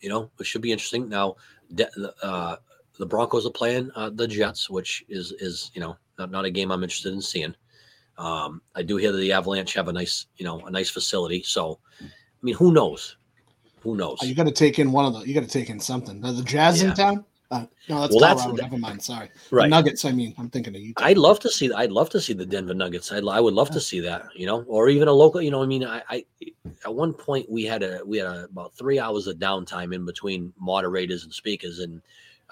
[0.00, 1.08] you know, it should be interesting.
[1.08, 1.36] Now,
[2.22, 2.56] uh,
[2.98, 6.50] the Broncos are playing uh, the Jets, which is is you know not, not a
[6.50, 7.54] game I'm interested in seeing.
[8.18, 11.42] Um, I do hear that the Avalanche have a nice you know a nice facility.
[11.42, 12.04] So, I
[12.42, 13.16] mean, who knows?
[13.82, 14.18] Who knows?
[14.22, 15.20] You got to take in one of the.
[15.20, 16.24] You got to take in something.
[16.24, 16.90] Are the Jazz Yeah.
[16.90, 17.24] in town?
[17.50, 19.02] Uh, no, that's Well, that's- Never mind.
[19.02, 19.28] Sorry.
[19.50, 19.66] The.
[19.66, 20.04] Nuggets.
[20.04, 21.04] I mean, I'm thinking of Utah.
[21.04, 21.72] I'd love to see.
[21.72, 23.10] I'd love to see the Denver Nuggets.
[23.10, 24.26] I'd, I would love to see that.
[24.36, 25.42] You know, or even a local.
[25.42, 26.24] You know, I mean, I, I
[26.84, 30.04] at one point we had a we had a, about three hours of downtime in
[30.04, 32.00] between moderators and speakers, and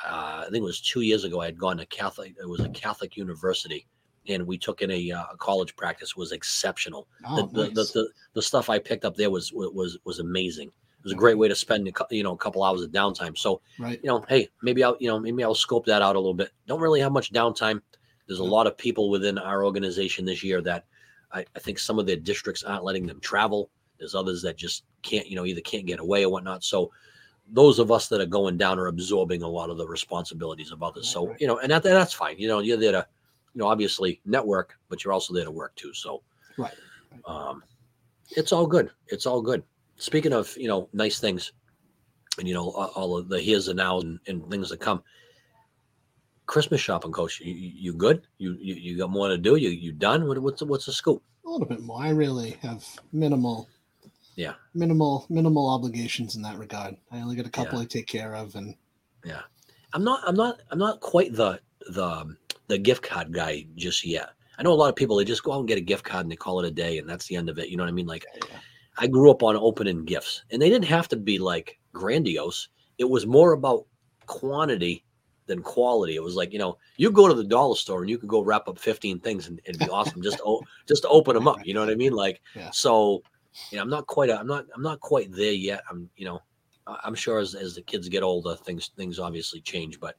[0.04, 1.40] uh, I think it was two years ago.
[1.40, 2.34] I had gone to Catholic.
[2.40, 3.86] It was a Catholic university,
[4.28, 6.16] and we took in a, uh, a college practice.
[6.16, 7.06] was exceptional.
[7.24, 10.72] oh, the, the, the, the, the stuff I picked up there was was was amazing.
[10.98, 13.38] It was a great way to spend a you know a couple hours of downtime.
[13.38, 14.00] So right.
[14.02, 16.50] you know, hey, maybe I'll, you know, maybe I'll scope that out a little bit.
[16.66, 17.80] Don't really have much downtime.
[18.26, 20.84] There's a lot of people within our organization this year that
[21.32, 23.70] I, I think some of their districts aren't letting them travel.
[23.98, 26.62] There's others that just can't, you know, either can't get away or whatnot.
[26.62, 26.90] So
[27.50, 30.82] those of us that are going down are absorbing a lot of the responsibilities of
[30.82, 31.08] others.
[31.08, 32.38] So, you know, and that, that's fine.
[32.38, 33.06] You know, you're there to,
[33.54, 35.94] you know, obviously network, but you're also there to work too.
[35.94, 36.22] So,
[36.58, 36.74] Right.
[37.24, 37.62] um,
[38.30, 38.90] it's all good.
[39.06, 39.62] It's all good.
[39.98, 41.52] Speaking of, you know, nice things
[42.38, 45.02] and, you know, all, of the here's and now and, and things that come.
[46.46, 47.40] Christmas shopping, coach.
[47.40, 48.26] You, you good?
[48.38, 49.56] You, you you got more to do?
[49.56, 50.26] You you done?
[50.26, 51.22] What, what's the, what's the scoop?
[51.44, 52.00] A little bit more.
[52.00, 53.68] I really have minimal.
[54.34, 54.54] Yeah.
[54.72, 56.96] Minimal minimal obligations in that regard.
[57.12, 57.82] I only got a couple Yeah.
[57.82, 58.74] I take care of, and
[59.26, 59.42] yeah,
[59.92, 64.06] I'm not I'm not I'm not quite the the um, the gift card guy just
[64.06, 64.30] yet.
[64.58, 66.24] I know a lot of people they just go out and get a gift card
[66.24, 67.68] and they call it a day and that's the end of it.
[67.68, 68.06] You know what I mean?
[68.06, 68.24] Like
[68.98, 72.68] I grew up on opening gifts and they didn't have to be like grandiose.
[72.98, 73.86] It was more about
[74.26, 75.04] quantity
[75.46, 76.16] than quality.
[76.16, 78.42] It was like, you know, you go to the dollar store and you can go
[78.42, 81.48] wrap up 15 things and it'd be awesome just to, o- just to open them
[81.48, 81.64] up.
[81.64, 82.12] You know what I mean?
[82.12, 82.70] Like, Yeah.
[82.70, 83.22] so,
[83.70, 85.82] you know, I'm not quite, I'm not, I'm not quite there yet.
[85.90, 86.40] I'm, you know,
[86.86, 90.16] I'm sure as, as the kids get older, things, things obviously change, but,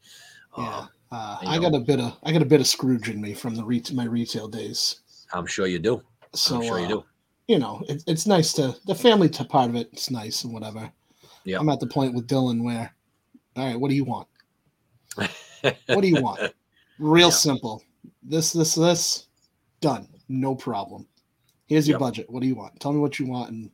[0.58, 0.80] yeah.
[0.80, 3.20] um, Uh, I I got a bit of I got a bit of Scrooge in
[3.20, 5.02] me from the re- my retail days.
[5.34, 6.04] I'm sure you do.
[6.36, 7.04] So I'm sure you uh, do.
[7.50, 9.90] You know, it, it's nice to the family to part of it.
[9.92, 10.90] It's nice and whatever.
[11.46, 11.58] Yeah.
[11.60, 12.94] I'm at the point with Dylan where,
[13.58, 14.28] all right, what do you want?
[15.16, 16.40] What do you want?
[17.00, 17.34] Real Yeah.
[17.34, 17.84] simple.
[18.22, 19.28] This, this, this,
[19.82, 20.08] done.
[20.28, 21.08] No problem.
[21.66, 22.00] Here's your Yep.
[22.00, 22.30] budget.
[22.30, 22.80] What do you want?
[22.80, 23.72] Tell me what you want and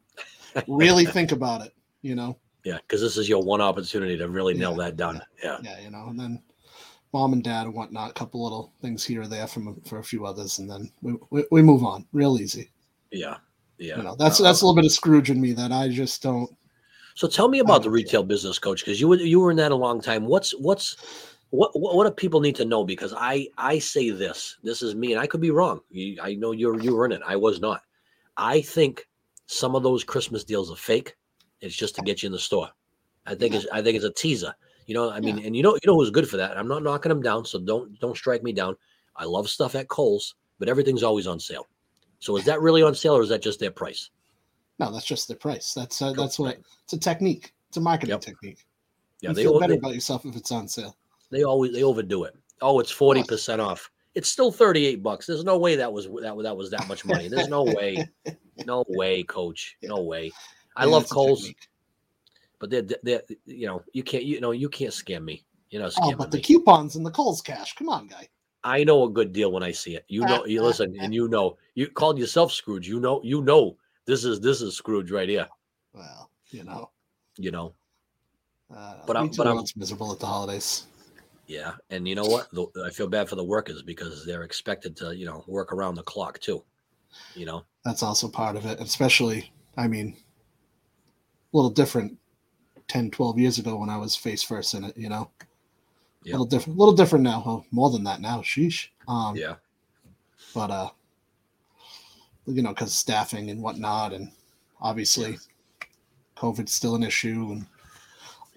[0.69, 1.73] really think about it.
[2.01, 5.21] You know, Yeah, because this is your one opportunity to really nail Yeah, that down.
[5.43, 5.57] Yeah.
[5.63, 6.41] yeah, you know, and then
[7.11, 10.03] mom and dad and whatnot, a couple little things here or there from for a
[10.03, 12.69] few others, and then we, we, we move on real easy.
[13.11, 13.35] Yeah.
[13.77, 13.97] Yeah.
[13.97, 16.49] You know, that's that's a little bit of Scrooge in me that I just don't.
[17.15, 19.71] So tell me about the retail business coach because you were you were in that
[19.71, 20.25] a long time.
[20.25, 20.97] What's what's
[21.49, 22.83] what what, what do people need to know?
[22.83, 24.57] Because I I say this.
[24.63, 25.79] This is me, and I could be wrong.
[25.89, 27.21] You, I know you're you were in it.
[27.25, 27.81] I was not.
[28.38, 29.07] I think
[29.45, 31.15] some of those Christmas deals are fake.
[31.61, 32.69] It's just to get you in the store.
[33.25, 34.53] I think it's I think it's a teaser.
[34.85, 36.57] You know, I mean, and you know you know who's good for that.
[36.57, 38.75] I'm not knocking them down, so don't don't strike me down.
[39.15, 41.67] I love stuff at Kohl's, but everything's always on sale.
[42.25, 44.09] So is that really on sale, or is that just their price?
[44.79, 45.75] No, that's just their price.
[45.75, 47.53] That's uh, that's what it's a technique.
[47.67, 48.21] It's a marketing Yep.
[48.21, 48.65] technique.
[49.21, 50.97] Yeah, you they feel better they, about yourself if it's on sale.
[51.29, 52.35] they always they overdo it.
[52.63, 53.91] Oh, it's forty percent off.
[54.15, 55.27] It's still thirty eight bucks.
[55.27, 57.27] There's no way that was that that was that much money.
[57.27, 58.09] There's no way,
[58.65, 60.31] no way, coach, no way.
[60.75, 61.53] I Yeah, love Kohl's,
[62.57, 65.45] but they're, they're you know you can't you know you can't scam me.
[65.69, 67.73] You know, Oh, but the coupons and the Kohl's cash.
[67.75, 68.27] Come on, guy.
[68.65, 70.04] I know a good deal when I see it.
[70.10, 72.88] You know, you listen, and you know, you called yourself Scrooge.
[72.88, 75.47] You know, you know, this is this is Scrooge right here.
[75.93, 76.89] Well, you know.
[77.38, 77.75] You know,
[78.73, 80.88] Uh, But I'm- but I'm- miserable at the holidays.
[81.47, 81.73] yeah.
[81.91, 82.49] And you know what?
[82.51, 85.95] The, I feel bad for the workers because they're expected to you know work around
[85.95, 86.63] the clock too.
[87.36, 89.51] You know, That's also part of it, especially.
[89.78, 90.17] I mean,
[91.54, 92.17] a little different
[92.88, 94.97] 10, 12 years ago when I was face first in it.
[94.97, 95.30] You know,
[96.25, 96.77] a little different.
[96.77, 97.43] A little different now.
[97.45, 98.39] Oh, more than that now.
[98.41, 98.88] Sheesh.
[99.07, 99.55] Um, yeah.
[100.53, 100.89] But uh,
[102.47, 104.31] you know, because staffing and whatnot, and
[104.81, 105.38] obviously
[106.38, 107.65] COVID's still an issue and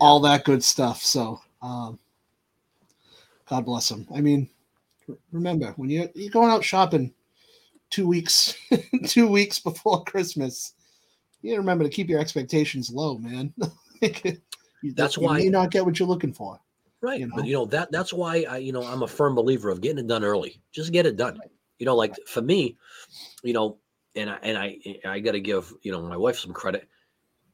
[0.01, 1.03] all that good stuff.
[1.03, 1.99] So, um,
[3.49, 4.07] God bless them.
[4.15, 4.49] I mean,
[5.33, 7.13] remember when you you're going out shopping
[7.91, 8.55] two weeks,
[9.07, 10.75] two weeks before Christmas,
[11.43, 13.53] you remember to keep your expectations low, man.
[14.81, 16.61] You- That's you why- you may not get what you're looking for.
[17.01, 17.21] Right.
[17.21, 17.37] you know?
[17.37, 19.99] But you know that that's why I you know I'm a firm believer of getting
[19.99, 20.61] it done early.
[20.73, 21.39] Just get it done.
[21.79, 22.77] You know, like for me,
[23.43, 23.79] you know,
[24.17, 26.89] and I and I I got to give you know my wife some credit.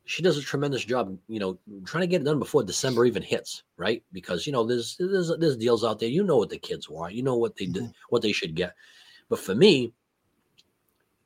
[0.07, 1.19] She does a tremendous job.
[1.29, 3.65] You know, trying to get it done before December even hits.
[3.77, 4.03] Right.
[4.13, 6.09] Because you know there's there's there's deals out there.
[6.09, 7.15] You know what the kids want.
[7.15, 7.93] You know what they did Mhm.
[8.09, 8.75] what they should get.
[9.29, 9.93] But for me.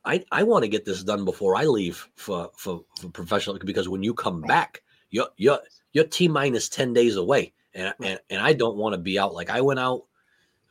[0.04, 3.88] I, I want to get this done before I leave for, for, for professional because
[3.90, 5.59] when you come back, you're you're
[5.92, 7.52] you're T minus 10 days away.
[7.74, 9.35] And, and and I don't want to be out.
[9.35, 10.04] Like I went out,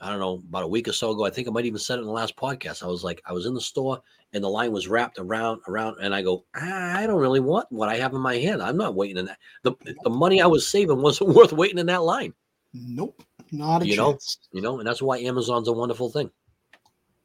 [0.02, 1.26] I don't know, about a week or so ago.
[1.26, 2.84] I think I might even said it in the last podcast.
[2.84, 4.02] I was like, I was in the store
[4.34, 7.72] and the line was wrapped around around, and I go, "Ah, I don't really want
[7.72, 8.62] what I have in my hand.
[8.62, 9.38] I'm not waiting in that.
[9.64, 12.34] The the money I was saving wasn't worth waiting in that line,
[12.74, 14.18] Nope, not a You know?
[14.52, 14.80] you know.
[14.80, 16.30] And that's why Amazon's a wonderful thing.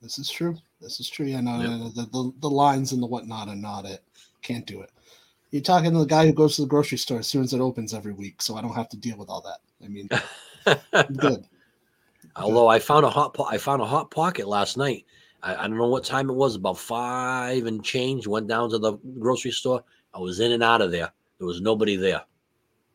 [0.00, 0.56] This is true.
[0.80, 1.26] This is true.
[1.26, 1.70] Yeah, no, Yep.
[1.70, 4.02] no, no, the, the the lines and the whatnot are not it.
[4.42, 4.90] Can't do it.
[5.52, 7.60] You're talking to the guy who goes to the grocery store as soon as it
[7.60, 9.58] opens every week, so I don't have to deal with all that.
[9.84, 10.08] I mean,
[11.18, 11.44] good.
[12.36, 15.04] Although I found a hot po- I found a hot pocket last night.
[15.42, 18.26] I, I don't know what time it was, about five and change.
[18.26, 19.84] Went down to the grocery store.
[20.14, 21.12] I was in and out of there.
[21.38, 22.22] There was nobody there.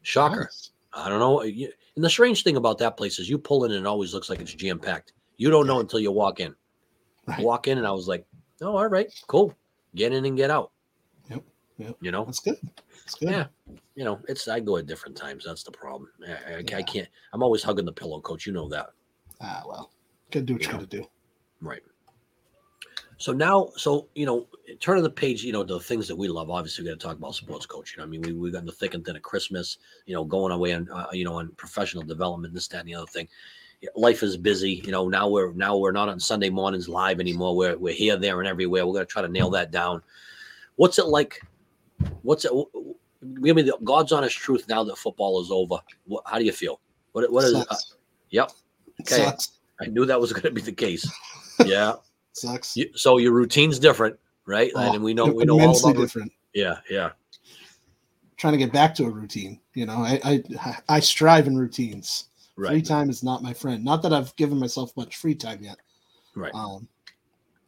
[0.01, 0.45] Shocker.
[0.45, 0.71] Nice.
[0.93, 1.41] I don't know.
[1.41, 4.29] And the strange thing about that place is you pull in and it always looks
[4.29, 5.13] like it's jam packed.
[5.37, 6.55] You don't know until you walk in.
[7.27, 7.43] Right.
[7.43, 8.25] Walk in and I was like,
[8.61, 9.53] oh, all right, cool.
[9.93, 10.71] Get in and get out.
[11.77, 11.97] Yep.
[12.01, 12.57] You know, That's good.
[13.05, 13.29] That's good.
[13.29, 13.45] Yeah.
[13.95, 15.45] you know, it's I go at different times.
[15.45, 16.09] That's the problem.
[16.27, 16.77] I, I, Yeah.
[16.77, 17.07] I can't.
[17.33, 18.45] I'm always hugging the pillow, coach.
[18.45, 18.89] You know that.
[19.41, 19.91] Ah, well,
[20.31, 20.73] gotta do what you Yeah.
[20.73, 21.05] gotta do.
[21.61, 21.81] Right.
[23.19, 24.47] So now, so you know,
[24.79, 25.43] turn of the page.
[25.43, 26.49] You know, the things that we love.
[26.51, 28.01] Obviously, we got to talk about sports coaching.
[28.01, 29.77] I mean, we we got in the thick and thin of Christmas.
[30.05, 32.95] You know, going away on uh, you know on professional development, this, that, and the
[32.95, 33.27] other thing.
[33.95, 34.81] Life is busy.
[34.85, 37.55] You know, now we're now we're not on Sunday mornings live anymore.
[37.55, 38.85] We're we're here, there, and everywhere.
[38.85, 40.01] We're gonna try to nail that down.
[40.75, 41.41] What's it like?
[42.21, 42.51] What's it?
[43.43, 44.67] Give me the God's honest truth.
[44.67, 46.79] Now that football is over, what, how do you feel?
[47.13, 47.55] What what is?
[47.55, 47.75] Uh,
[48.29, 48.51] yep,
[49.01, 49.23] okay.
[49.23, 49.59] Sucks.
[49.81, 51.09] I knew that was going to be the case.
[51.65, 51.93] Yeah.
[52.33, 52.77] Sucks.
[52.77, 54.71] You, so your routine's different, right?
[54.75, 55.99] Oh, and we know we know all about.
[55.99, 56.31] different.
[56.53, 57.09] Yeah, yeah,
[58.37, 59.59] Trying to get back to a routine.
[59.73, 62.25] You know, I I, I strive in routines.
[62.55, 63.83] Free time is not my friend.
[63.83, 65.77] Not that I've given myself much free time yet.
[66.35, 66.87] right, um,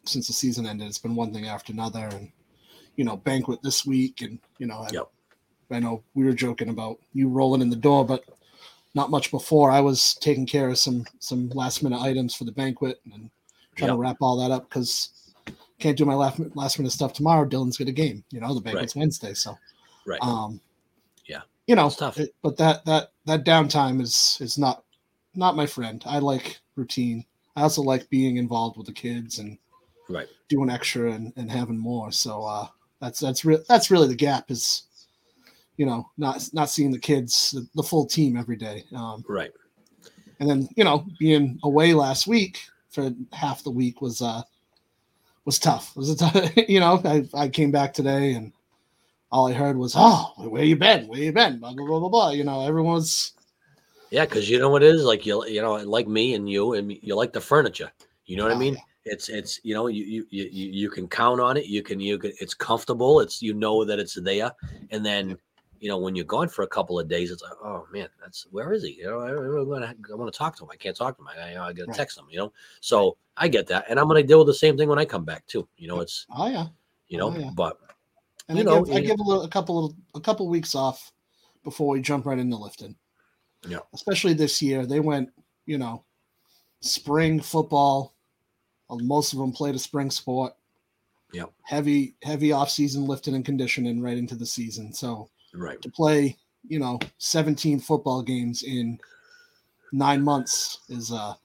[0.06, 0.88] since the season ended.
[0.88, 2.32] It's been one thing after another, and
[3.00, 5.10] you know, banquet this week, and you know, I, Yep.
[5.72, 8.26] I know we were joking about you rolling in the door, but
[8.94, 9.72] not much before.
[9.72, 13.30] I was taking care of some some last minute items for the banquet and
[13.78, 13.96] trying Yep.
[13.96, 15.12] to wrap all that up because
[15.80, 17.48] can't do my last last minute stuff tomorrow.
[17.48, 18.22] Dylan's got a game.
[18.32, 19.58] You know, the banquet's Wednesday, so
[20.06, 20.20] right.
[20.22, 20.60] um,
[21.26, 21.44] Yeah.
[21.68, 22.18] you know, It's tough.
[22.20, 24.84] it- but that that that downtime is is not
[25.36, 26.04] not my friend.
[26.06, 27.24] I like routine.
[27.56, 29.58] I also like being involved with the kids and
[30.10, 30.28] Right.
[30.50, 32.12] doing extra and, and having more.
[32.12, 32.68] So uh,
[33.02, 34.84] that's that's re- that's really the gap is,
[35.78, 38.84] you know, not not seeing the kids, the, the full team every day.
[38.96, 39.52] Um, right.
[40.40, 42.60] and then you know being away last week
[42.90, 44.42] for half the week was uh
[45.46, 45.96] was tough.
[45.96, 48.52] Was it you know I, I came back today and
[49.32, 52.10] all I heard was oh where you been where you been blah blah blah blah
[52.10, 52.30] blah.
[52.32, 53.34] You know everyone was
[54.12, 56.74] Yeah, because you know what it is like you you know like me and you
[56.74, 57.92] and you like the furniture.
[58.26, 58.76] You know what I Oh, mean?
[58.76, 58.80] yeah.
[59.06, 61.66] It's it's you know you you you can count on it.
[61.66, 63.22] You can you can it's comfortable.
[63.22, 64.52] It's you know that it's there,
[64.92, 65.38] and then.
[65.82, 68.46] You know, when you're gone for a couple of days, it's like, oh man, that's
[68.52, 68.96] where is he?
[68.96, 70.70] You know, I, I'm gonna, I want to talk to him.
[70.74, 71.30] I can't talk to him.
[71.30, 71.96] I, I, I gotta Right.
[71.96, 72.26] text him.
[72.30, 75.00] You know, so I get that, and I'm gonna deal with the same thing when
[75.00, 75.70] I come back too.
[75.78, 76.68] You know, it's oh yeah
[77.08, 77.52] you oh, know, Oh, yeah.
[77.56, 77.80] but
[78.50, 80.76] and You I know, give I give a, little, a couple of a couple weeks
[80.76, 81.14] off
[81.64, 82.94] before we jump right into lifting.
[83.66, 83.80] Yeah.
[83.94, 85.30] especially this year they went
[85.66, 86.04] you know
[86.82, 88.16] spring football.
[88.90, 90.54] Uh, Most of them played a spring sport.
[91.32, 91.46] Yeah.
[91.62, 94.92] heavy heavy off season lifting and conditioning right into the season.
[94.92, 96.36] So right, to play,
[96.68, 99.00] you know, 17 football games in
[99.92, 101.36] nine months is uh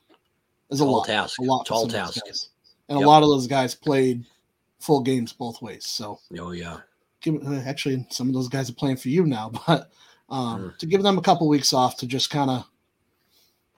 [0.70, 1.06] is a tall lot.
[1.06, 2.48] task, A lot tall some of those task.
[2.88, 3.06] And Yep.
[3.06, 4.24] a lot of those guys played
[4.80, 5.84] full games both ways.
[5.86, 6.78] So Oh yeah,
[7.20, 9.90] give, uh, actually some of those guys are playing for you now, but
[10.30, 12.64] um, to give them a couple weeks off to just kind of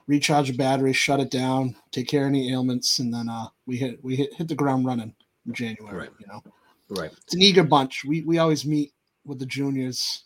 [0.07, 3.77] recharge the battery, shut it down, take care of any ailments, and then uh, we
[3.77, 5.15] hit we hit, hit the ground running
[5.47, 5.97] in January.
[5.97, 6.11] Right.
[6.19, 6.43] You know,
[6.91, 8.05] right, it's an eager bunch.
[8.05, 8.93] We we always meet
[9.25, 10.23] with the juniors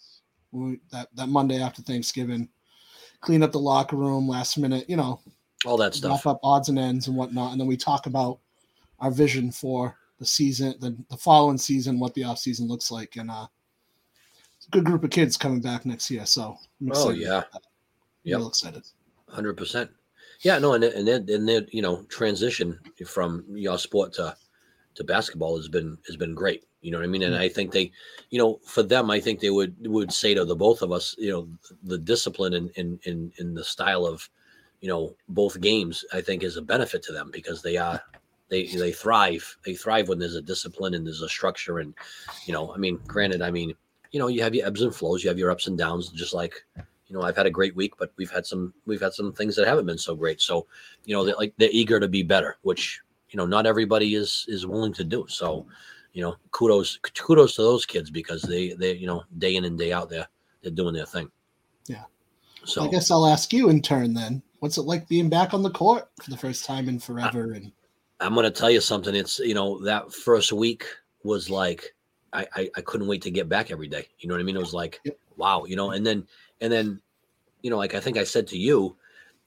[0.50, 2.48] when we, that that Monday after Thanksgiving,
[3.20, 4.88] clean up the locker room last minute.
[4.88, 5.20] You know,
[5.64, 6.26] all that wrap stuff.
[6.26, 8.38] up odds and ends and whatnot, and then we talk about
[8.98, 13.16] our vision for the season, the, the following season, what the off season looks like,
[13.16, 13.46] and uh,
[14.58, 16.26] it's a good group of kids coming back next year.
[16.26, 17.20] So I'm Oh excited.
[17.20, 17.62] yeah, about that.
[18.36, 18.84] Real excited.
[19.30, 19.90] Hundred percent.
[20.42, 24.36] Yeah, no, and and then and then you know transition from your sport to
[24.94, 26.64] to basketball has been has been great.
[26.80, 27.22] You know what I mean?
[27.22, 27.42] And mm-hmm.
[27.42, 27.92] I think they,
[28.30, 31.14] you know, for them, I think they would would say to the both of us,
[31.18, 31.48] you know,
[31.82, 34.28] the discipline and in in in the style of,
[34.80, 38.02] you know, both games, I think is a benefit to them because they are
[38.50, 41.94] they they thrive they thrive when there's a discipline and there's a structure and
[42.44, 43.72] you know i mean granted i mean
[44.10, 46.34] you know you have your ebbs and flows you have your ups and downs just
[46.34, 46.66] like
[47.10, 49.56] you know i've had a great week but we've had some we've had some things
[49.56, 50.66] that haven't been so great so
[51.04, 53.00] you know they're like they're eager to be better which
[53.30, 55.66] you know not everybody is is willing to do so
[56.12, 59.76] you know kudos kudos to those kids because they they you know day in and
[59.76, 60.28] day out they're
[60.62, 61.30] they're doing their thing
[61.86, 62.04] Yeah.
[62.64, 64.42] so I guess I'll ask you in turn then.
[64.60, 67.52] What's it like being back on the court for the first time in forever?
[67.52, 67.72] And
[68.20, 69.14] I'm gonna tell you something.
[69.14, 70.84] It's you know that first week
[71.24, 71.94] was like
[72.34, 74.06] I, I I couldn't wait to get back every day.
[74.18, 74.56] You know what I mean?
[74.56, 75.16] It was like Yep.
[75.38, 75.92] wow, you know.
[75.92, 76.26] And then
[76.60, 77.00] and then
[77.62, 78.96] you know like I think I said to you,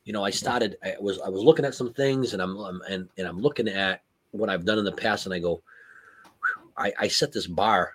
[0.06, 2.82] you know I started I was I was looking at some things and I'm, I'm
[2.90, 4.02] and and I'm looking at
[4.32, 5.62] what I've done in the past and I go,
[6.78, 7.94] I I set this bar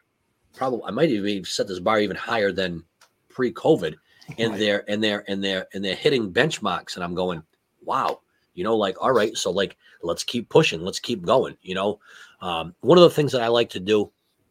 [0.55, 2.83] probably I might even set this bar even higher than
[3.29, 3.95] pre-COVID
[4.39, 4.59] and Right.
[4.59, 6.95] they're and they're and they're and they're hitting benchmarks.
[6.97, 7.43] And i'm going
[7.85, 8.21] wow.
[8.55, 10.81] You know like all right so like let's keep pushing.
[10.81, 11.57] Let's keep going.
[11.63, 12.01] You know
[12.41, 14.11] um, one of the things that i like to do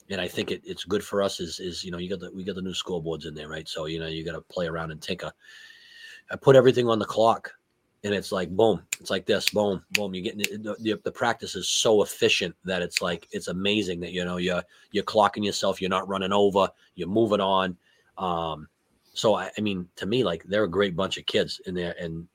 [0.09, 2.31] and i think it, it's good for us is is you know you got the
[2.31, 3.67] we got the new scoreboards in there right?
[3.67, 5.31] So you know you got to play around and tinker
[6.31, 7.53] i put everything on the clock
[8.03, 11.55] and it's like boom it's like this boom boom you're getting the, the, the practice
[11.55, 15.81] is so efficient that it's like it's amazing that you know you're you're clocking yourself
[15.81, 17.75] you're not running over you're moving on
[18.17, 18.67] um
[19.13, 21.95] so I, I mean to me like they're a great bunch of kids in there
[21.99, 22.27] and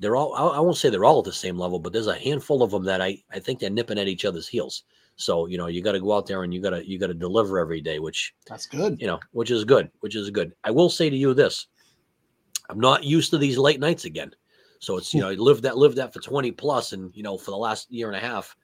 [0.00, 2.18] they're all I, I won't say they're all at the same level but there's a
[2.18, 4.84] handful of them that i i think they're nipping at each other's heels
[5.16, 7.06] so you know you got to go out there and you got to you got
[7.06, 9.00] to deliver every day which that's good.
[9.00, 10.52] you know which is good which is good.
[10.64, 11.68] I will say to you this
[12.70, 14.32] i'm not used to these late nights again.
[14.80, 15.26] So it's you hmm.
[15.26, 17.90] know I lived that lived that for 20 plus and you know for the last
[17.90, 18.56] year and a half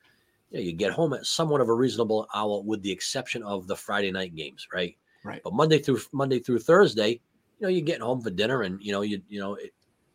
[0.51, 3.67] you, know, you get home at somewhat of a reasonable hour with the exception of
[3.67, 4.97] the friday night games right?
[5.23, 5.41] Right.
[5.45, 7.21] but monday through monday through thursday you
[7.61, 9.73] know you're getting home for dinner and you know you you know it,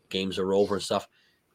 [0.08, 1.08] games are over and stuff.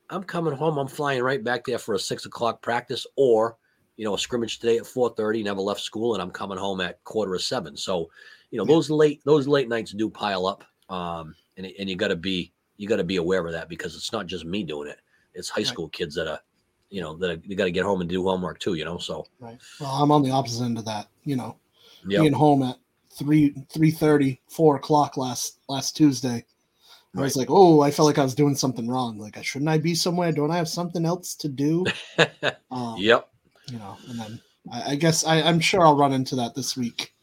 [0.10, 3.58] I'm coming home i'm flying right back there for a six o'clock practice or
[4.02, 7.04] you know a scrimmage today at 4.30 never left school and i'm coming home at
[7.04, 8.10] quarter of seven so
[8.50, 8.74] you know Yeah.
[8.74, 12.52] those late those late nights do pile up um and, and you got to be
[12.78, 14.98] you got to be aware of that because it's not just me doing it
[15.36, 15.68] it's high Right.
[15.68, 16.40] school kids that are
[16.90, 19.24] you know that you got to get home and do homework too you know so
[19.40, 19.60] Right.
[19.80, 21.08] Well, I'm on the opposite end of that.
[21.24, 21.58] You know,
[22.08, 22.78] yeah being home at
[23.14, 26.44] three three thirty, four o'clock last last Tuesday.
[27.16, 29.18] I was like, oh, I felt like I was doing something wrong.
[29.20, 30.32] Like, I shouldn't I be somewhere?
[30.32, 31.86] Don't I have something else to do?
[32.72, 33.31] Um, yep
[33.72, 34.42] You know, and then
[34.72, 37.14] I, I guess I, I'm sure I'll run into that this week,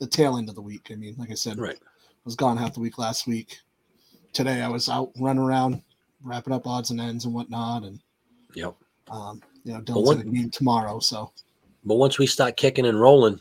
[0.00, 0.88] the tail end of the week.
[0.90, 3.58] I mean, like I said, right I was gone half the week last week.
[4.32, 5.82] Today I was out running around,
[6.22, 8.00] wrapping up odds and ends and whatnot, and
[8.54, 8.74] yep
[9.10, 11.32] um, you know, Dylan's one- at a game tomorrow, so
[11.84, 13.40] But once we start kicking and rolling,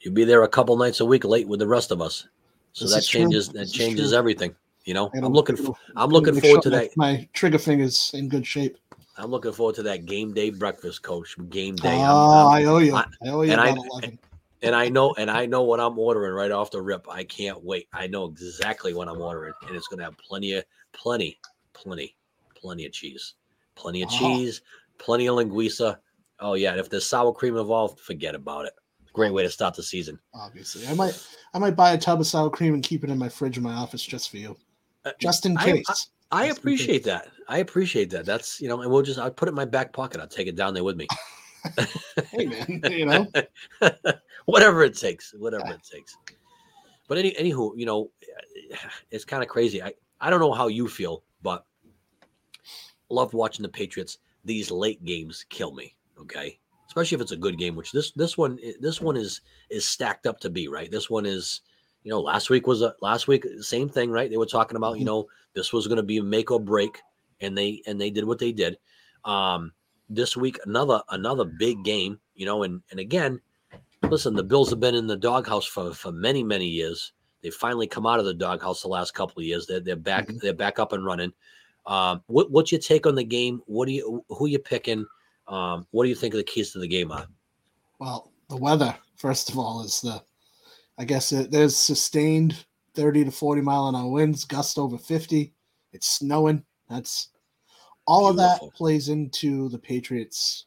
[0.00, 2.26] you'll be there a couple nights a week late with the rest of us.
[2.72, 3.20] So This that is true.
[3.20, 4.54] changes that This changes everything.
[4.84, 6.96] You know, I'm looking for I'm looking forward to that.
[6.96, 8.78] My trigger finger's in good shape.
[9.16, 11.36] I'm looking forward to that game day breakfast, coach.
[11.50, 11.96] Game day.
[11.98, 12.94] Oh, I'm- I'm- I owe you.
[12.94, 14.18] I- I, owe you and I-
[14.62, 17.08] and I know and I know what I'm ordering right off the rip.
[17.08, 17.88] I can't wait.
[17.92, 21.38] I know exactly what I'm ordering, and it's gonna have plenty of plenty,
[21.72, 22.16] plenty,
[22.54, 23.34] plenty of cheese,
[23.74, 24.18] plenty of Wow.
[24.18, 24.60] cheese,
[24.98, 25.98] plenty of linguiça.
[26.40, 28.74] Oh yeah, and if there's sour cream involved, forget about it.
[29.12, 30.18] Great way to start the season.
[30.32, 31.20] Obviously, I might
[31.54, 33.62] I might buy a tub of sour cream and keep it in my fridge in
[33.62, 34.56] my office just for you,
[35.04, 35.84] Uh, just in I- case.
[35.88, 35.94] I
[36.32, 37.28] In appreciate that.
[37.48, 38.24] I appreciate that.
[38.24, 40.20] That's you know, and we'll just I'll put it in my back pocket.
[40.20, 41.06] I'll take it down there with me.
[42.30, 43.26] hey man, you know,
[44.46, 46.16] whatever it takes, whatever it takes.
[47.08, 48.10] But any anywho, you know,
[49.10, 49.82] it's kind of crazy.
[49.82, 51.66] I I don't know how you feel, but
[53.10, 54.18] love watching the Patriots.
[54.44, 55.94] These late games kill me.
[56.18, 56.58] Okay,
[56.88, 60.26] especially if it's a good game, which this this one this one is is stacked
[60.26, 60.90] up to be right.
[60.90, 61.60] This one is,
[62.04, 64.30] you know, last week was a last week same thing, right?
[64.30, 65.06] They were talking about you Mhm.
[65.06, 66.98] know this was going to be a make or break,
[67.40, 68.78] and they and they did what they did.
[69.24, 69.72] Um,
[70.08, 73.40] this week another another big game, you know, and and again,
[74.10, 77.12] listen, the Bills have been in the doghouse for for many many years.
[77.42, 79.66] They finally come out of the doghouse the last couple of years.
[79.66, 80.40] They're they're back Mhm.
[80.40, 81.32] they're back up and running.
[81.86, 83.62] Um, what what's your take on the game?
[83.66, 85.06] What do you who are you picking?
[85.48, 87.26] Um, what do you think of the keys to the game are?
[87.98, 90.22] well, the weather first of all is the,
[90.98, 92.64] I guess it, there's sustained
[92.94, 95.54] thirty to forty mile an hour winds, gust over fifty.
[95.92, 96.64] It's snowing.
[96.88, 97.28] That's
[98.06, 100.66] all of that plays into the Patriots'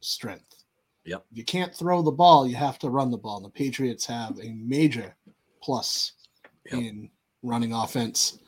[0.00, 0.64] strength.
[1.04, 1.24] Yep.
[1.32, 3.40] You can't throw the ball, you have to run the ball.
[3.40, 5.14] The Patriots have a major
[5.62, 6.12] plus
[6.66, 6.74] Yep.
[6.82, 7.10] in
[7.42, 8.38] running offense.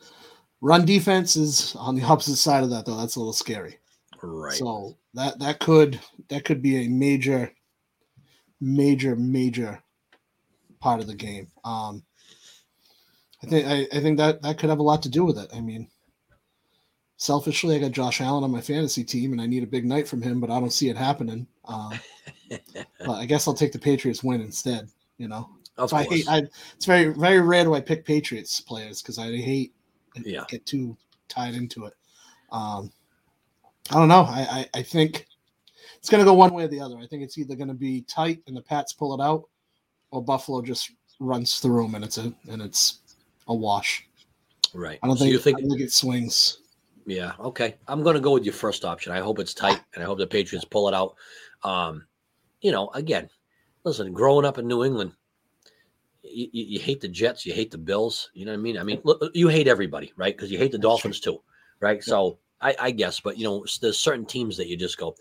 [0.61, 2.97] Run defense is on the opposite side of that though.
[2.97, 3.79] That's a little scary.
[4.21, 4.53] Right.
[4.53, 5.99] So that that could
[6.29, 7.51] that could be a major,
[8.61, 9.83] major, major
[10.83, 11.47] part of the game.
[11.63, 12.03] Um,
[13.41, 15.49] I think I, I think that that could have a lot to do with it.
[15.55, 15.87] I mean,
[17.15, 20.09] selfishly, I got Josh Allen on my fantasy team, and I need a big night
[20.09, 21.47] from him, but I don't see it happening.
[21.65, 21.93] Um,
[22.99, 24.89] but I guess I'll take the Patriots win instead.
[25.17, 25.49] You know,
[25.87, 26.27] so I hate.
[26.29, 26.43] I,
[26.75, 29.73] it's very very rare do I pick Patriots players because I hate
[30.25, 30.43] Yeah.
[30.49, 30.97] get too
[31.29, 31.93] tied into it.
[32.51, 32.91] Um,
[33.89, 34.23] I don't know.
[34.27, 35.27] I, I I think
[35.97, 36.97] it's going to go one way or the other.
[36.97, 39.43] I think it's either going to be tight and the Pats pull it out,
[40.13, 42.99] or Buffalo just runs through them and it's a and it's
[43.47, 44.07] a wash.
[44.73, 44.99] right.
[45.01, 46.59] I don't So think, you think I don't think it swings.
[47.05, 47.33] Yeah.
[47.39, 47.75] Okay.
[47.87, 49.11] I'm going to go with your first option.
[49.11, 51.15] I hope it's tight, and I hope the Patriots pull it out.
[51.63, 52.05] Um,
[52.61, 53.29] you know, again,
[53.83, 54.13] listen.
[54.13, 55.11] Growing up in New England,
[56.23, 58.29] you, you, you hate the Jets, you hate the Bills.
[58.33, 58.77] You know what I mean?
[58.77, 60.35] I mean, look, you hate everybody, right?
[60.35, 61.11] Because you hate the That's true.
[61.11, 61.41] Dolphins too,
[61.81, 62.01] right?
[62.03, 65.15] So I, I guess, but you know, there's certain teams that you just go,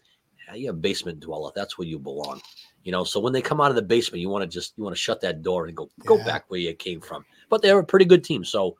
[0.46, 1.50] yeah, you're a basement dweller.
[1.56, 2.40] That's where you belong.
[2.84, 4.82] You know, so when they come out of the basement, you want to just you
[4.84, 6.24] want to shut that door and go go Yeah.
[6.24, 7.24] back where you came from.
[7.48, 8.76] But they're a pretty good team, so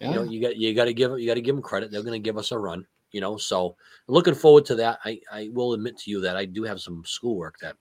[0.00, 0.08] Yeah.
[0.08, 2.02] you know you got you got to give you got to give them credit they're
[2.02, 3.76] going to give us a run you know so
[4.08, 7.04] looking forward to that i i will admit to you that i do have some
[7.04, 7.76] schoolwork that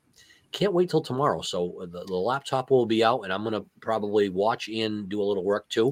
[0.52, 3.54] can't wait till tomorrow so uh, the, the laptop will be out and i'm going
[3.54, 5.92] to probably watch and do a little work too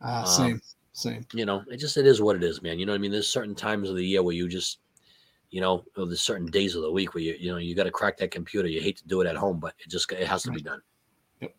[0.00, 0.60] uh, um, same,
[0.92, 1.26] same.
[1.32, 3.10] you know it just it is what it is man you know what i mean
[3.10, 4.78] there's certain times of the year where you just
[5.50, 7.90] you know there's certain days of the week where you you know you got to
[7.90, 10.42] crack that computer you hate to do it at home but it just it has
[10.42, 10.80] to be done.
[11.40, 11.54] Yep.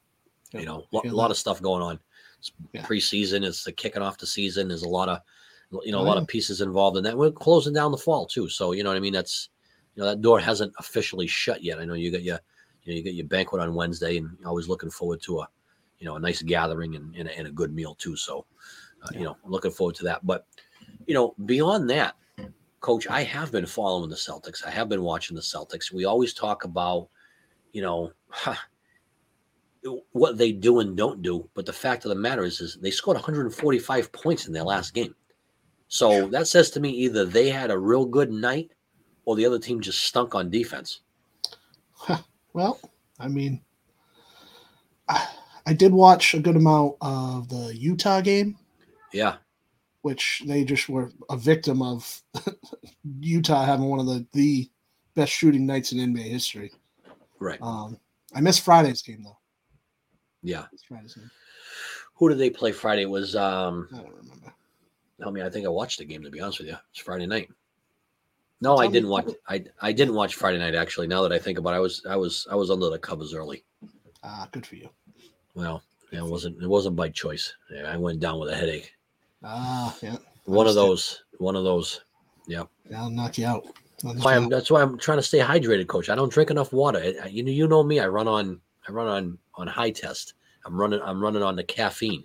[0.54, 2.00] you know a lot of stuff going on.
[2.40, 2.84] It's Yeah.
[2.86, 5.20] preseason it's the kicking off the season there's a lot of
[5.84, 6.22] you know a Oh, lot yeah.
[6.22, 7.18] of pieces involved in that.
[7.18, 9.14] We're closing down the fall too so you know what i mean?
[9.14, 9.50] That's
[9.96, 11.80] you know that door hasn't officially shut yet.
[11.80, 12.40] I know you got your
[12.84, 15.48] you know you got your banquet on wednesday and always looking forward to a
[15.98, 18.46] you know a nice gathering and, and, a, and a good meal too so
[19.04, 20.26] uh, you know looking forward to that.
[20.26, 20.46] But
[21.08, 22.16] you know beyond that
[22.82, 24.66] coach i have been following the celtics.
[24.66, 25.92] I have been watching the celtics.
[25.92, 27.10] We always talk about
[27.72, 28.12] you know
[30.12, 32.92] what they do and don't do but the fact of the matter is is they
[32.92, 35.16] scored 145 points in their last game.
[35.88, 38.72] So that says to me either they had a real good night
[39.26, 41.02] or the other team just stunk on defense.
[42.54, 42.80] Well,
[43.20, 43.62] I mean,
[45.08, 45.28] I,
[45.68, 48.58] I did watch a good amount of the Utah game.
[49.14, 49.36] yeah
[50.02, 52.22] which they just were a victim of
[53.20, 54.70] Utah having one of the, the
[55.16, 56.72] best shooting nights in NBA history.
[57.40, 57.98] right Um,
[58.34, 59.38] I missed Friday's game though.
[60.44, 61.30] yeah Friday's game.
[62.16, 64.54] who did they play friday it was um I don't remember.
[65.26, 66.78] I mean, I think I watched the game to be honest with you.
[66.92, 67.50] It's Friday night.
[68.62, 69.34] No, I Tell me- didn't tell watch.
[69.50, 71.08] I I didn't watch Friday night actually.
[71.08, 73.34] Now that I think about, it, I was I was I was under the covers
[73.34, 73.64] early.
[74.24, 74.90] Ah, good for you.
[75.56, 75.82] Well,
[76.14, 77.54] it wasn't it wasn't by choice.
[77.70, 78.94] Yeah, I went down with a headache.
[79.44, 80.18] Ah, yeah.
[80.46, 81.24] One of those.
[81.38, 82.02] One of those.
[82.48, 82.64] Yeah,
[82.96, 83.66] I'll knock you out.
[84.04, 84.50] That's why I'm.
[84.50, 86.10] That's why I'm trying to stay hydrated, Coach.
[86.10, 87.00] I don't drink enough water.
[87.00, 88.00] I- I- you know, you know me.
[88.00, 88.60] I run on.
[88.88, 90.34] I run on on high test.
[90.66, 91.02] I'm running.
[91.04, 92.24] I'm running on the caffeine.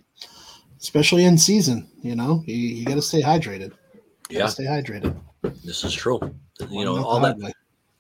[0.81, 3.73] Especially in season, you know, you, you got to stay hydrated.
[4.29, 5.19] Yeah, stay hydrated.
[5.65, 6.19] this is true.
[6.61, 7.53] You Warming know, all that way.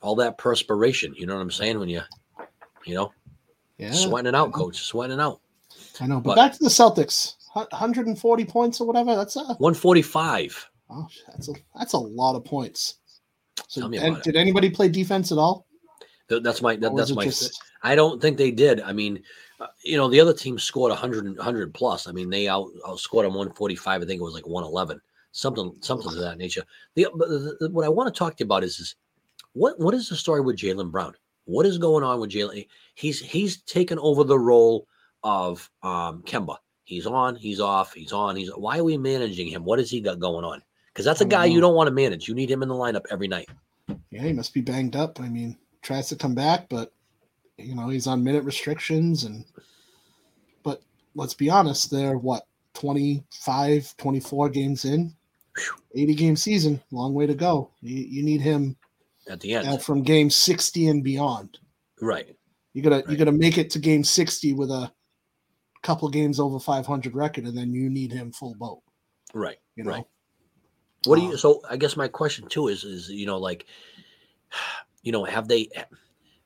[0.03, 1.15] all that perspiration.
[1.17, 1.79] You know what I'm saying?
[1.79, 2.03] When you,
[2.85, 3.13] you know,
[3.79, 4.83] Yeah, sweating it out, Coach.
[4.83, 5.41] Sweating it out.
[6.01, 6.17] I know.
[6.21, 9.15] But, but- back to the Celtics, 140 points or whatever.
[9.17, 10.71] That's a 145.
[10.91, 12.97] oh, that's a that's a lot of points.
[13.69, 15.67] So, Tell me and did anybody play defense at all?
[16.29, 17.25] Th- That's my that, that's my.
[17.25, 18.81] just- I don't think they did.
[18.81, 19.23] I mean,
[19.61, 22.09] uh, you know, the other team scored 100 and- 100 plus.
[22.09, 24.03] I mean, they out outscored them 145.
[24.03, 25.01] I think it was like 111,
[25.33, 26.65] something something to that nature.
[26.95, 28.97] The, but the, the- what I want to talk to you about is is
[29.53, 31.15] what what is the story with Jaylen Brown?
[31.45, 32.67] What is going on with Jaylen?
[32.95, 34.89] He's he's taken over the role
[35.23, 36.57] of um Kemba.
[36.85, 38.51] He's on, he's off, he's on, he's.
[38.51, 39.65] Why are we managing him?
[39.65, 40.63] What has he got going on?
[40.93, 41.63] Because that's a guy you mm-hmm.
[41.63, 42.29] don't want to manage.
[42.29, 43.49] You need him in the lineup every night.
[44.11, 45.19] Yeah, he must be banged up.
[45.21, 46.93] I mean, tries to come back, but
[47.59, 49.45] you know, he's on minute restrictions and
[50.63, 50.83] but
[51.15, 55.15] let's be honest, they're what 25, 24 games in.
[55.95, 57.71] 80 game season, long way to go.
[57.81, 58.77] You, you need him
[59.29, 61.59] At the end, from game 60 and beyond.
[62.01, 62.37] right?
[62.73, 63.19] You gotta you Right.
[63.19, 64.91] gotta make it to game 60 with a
[65.85, 68.83] couple games over 500 record, and then you need him full boat.
[69.33, 69.59] Right.
[69.77, 70.05] You know, Right.
[71.05, 71.33] What do you?
[71.33, 73.67] Um, So I guess my question too is, is you know, like,
[75.03, 75.69] you know, have they?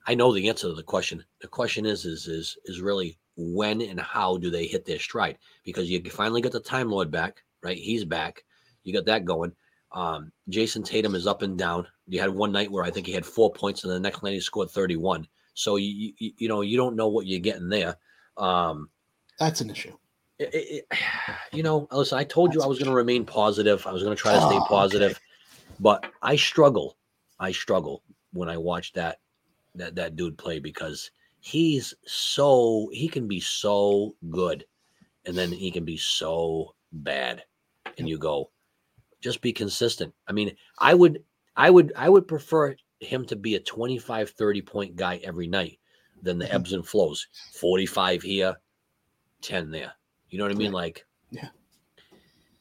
[0.05, 1.23] I know the answer to the question.
[1.39, 5.37] The question is, is, is, is really when and how do they hit their stride?
[5.63, 7.77] Because you finally get the Time Lord back, right?
[7.77, 8.43] He's back.
[8.83, 9.53] You got that going.
[9.91, 11.87] Um, Jayson Tatum is up and down.
[12.07, 14.33] You had one night where I think he had four points, and the next night
[14.33, 15.27] he scored 31.
[15.53, 17.95] So you you, you know you don't know what you're getting there.
[18.37, 18.89] Um,
[19.39, 19.95] That's an issue.
[20.39, 20.97] it, it,
[21.53, 23.85] you know, listen, I told you I was going to remain positive.
[23.87, 24.67] I was going to try to stay Oh, okay.
[24.69, 25.19] positive,
[25.79, 26.97] but I struggle.
[27.39, 29.19] I struggle when I watch that
[29.75, 34.65] that that dude play because he's so he can be so good,
[35.25, 37.43] and then he can be so bad,
[37.97, 38.51] and you go,
[39.21, 40.13] just be consistent.
[40.27, 41.23] I mean, I would,
[41.55, 45.79] I would, I would prefer him to be a 25, 30 point guy every night
[46.21, 46.55] than the Mhm.
[46.55, 47.25] ebbs and flows.
[47.53, 48.57] 45 here,
[49.41, 49.91] 10 there.
[50.29, 50.71] You know what I mean?
[50.71, 51.49] Like, Yeah.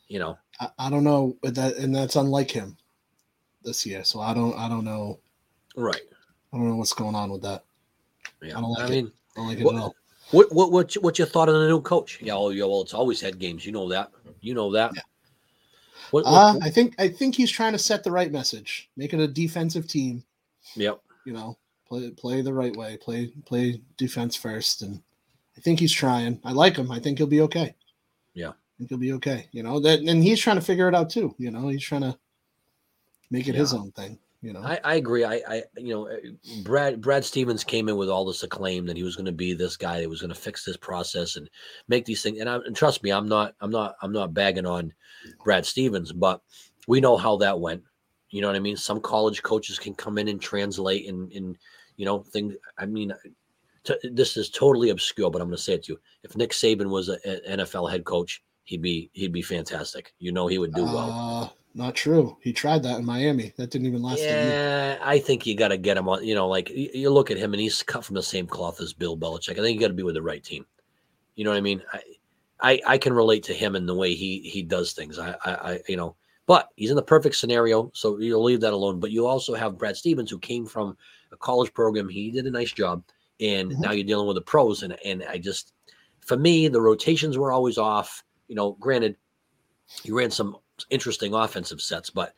[0.09, 2.76] you know, I, I don't know but that, and that's unlike him
[3.62, 4.05] this year.
[4.05, 5.18] So I don't, I don't know,
[5.76, 6.01] right.
[6.53, 7.64] I don't know what's going on with that.
[8.43, 8.57] Yeah.
[8.59, 8.91] I don't like I it.
[8.91, 9.95] mean, I don't like it What- at all.
[10.31, 12.18] what, what, what's, what's your thought on the new coach?
[12.22, 12.35] Yeah.
[12.35, 12.64] Oh, yeah.
[12.64, 13.64] Well, it's always had games.
[13.66, 14.11] You know that.
[14.41, 14.93] You know that.
[14.95, 15.03] Yeah.
[16.11, 19.12] What, what- Uh, I think, I think he's trying to set the right message, make
[19.12, 20.24] it a defensive team.
[20.74, 21.01] yep.
[21.26, 25.03] You know, play, play the right way, play, play defense first, and
[25.59, 26.41] I think he's trying.
[26.45, 26.93] I like him.
[26.93, 27.75] I think he'll be okay.
[28.33, 28.51] Yeah.
[28.51, 29.49] I think he'll be okay.
[29.51, 31.35] You know that, and he's trying to figure it out too.
[31.37, 32.17] You know, he's trying to
[33.31, 34.21] make it his own thing.
[34.41, 35.25] You know, I, I agree.
[35.25, 36.09] I, I, you know,
[36.63, 39.53] Brad Brad Stevens came in with all this acclaim that he was going to be
[39.53, 41.51] this guy that was going to fix this process and
[41.89, 42.39] make these things.
[42.39, 44.95] And, I, and trust me, I'm not, I'm not, I'm not bagging on
[45.43, 46.41] Brad Stevens, but
[46.87, 47.83] we know how that went.
[48.31, 48.77] You know what I mean?
[48.77, 51.59] Some college coaches can come in and translate and, and
[51.97, 52.55] you know, things.
[52.79, 53.13] I mean,
[53.89, 56.01] to, this is totally obscure, but I'm going to say it to you.
[56.22, 57.18] If Nick Saban was an
[57.49, 60.14] NFL head coach, he'd be, he'd be fantastic.
[60.18, 61.11] You know, he would do well.
[61.11, 62.36] Uh, not true.
[62.41, 63.53] He tried that in Miami.
[63.57, 64.30] That didn't even last a year.
[64.30, 66.24] Yeah, I think you got to get him on.
[66.24, 68.80] You know, like you, you look at him and he's cut from the same cloth
[68.80, 69.59] as Bill Belichick.
[69.59, 70.66] I think you got to be with the right team.
[71.36, 71.82] You know what I mean?
[71.93, 72.01] I,
[72.61, 75.18] I, I can relate to him in the way he he does things.
[75.18, 76.16] I, I, I, you know,
[76.47, 78.99] but he's in the perfect scenario, so you'll leave that alone.
[78.99, 80.97] But you also have Brad Stevens, who came from
[81.30, 82.09] a college program.
[82.09, 83.05] He did a nice job,
[83.41, 83.78] and Mhm.
[83.80, 84.82] now you're dealing with the pros.
[84.82, 85.72] And and I just,
[86.20, 88.22] for me, the rotations were always off.
[88.49, 89.16] You know, granted,
[90.03, 90.57] he ran some
[90.91, 92.34] interesting offensive sets, but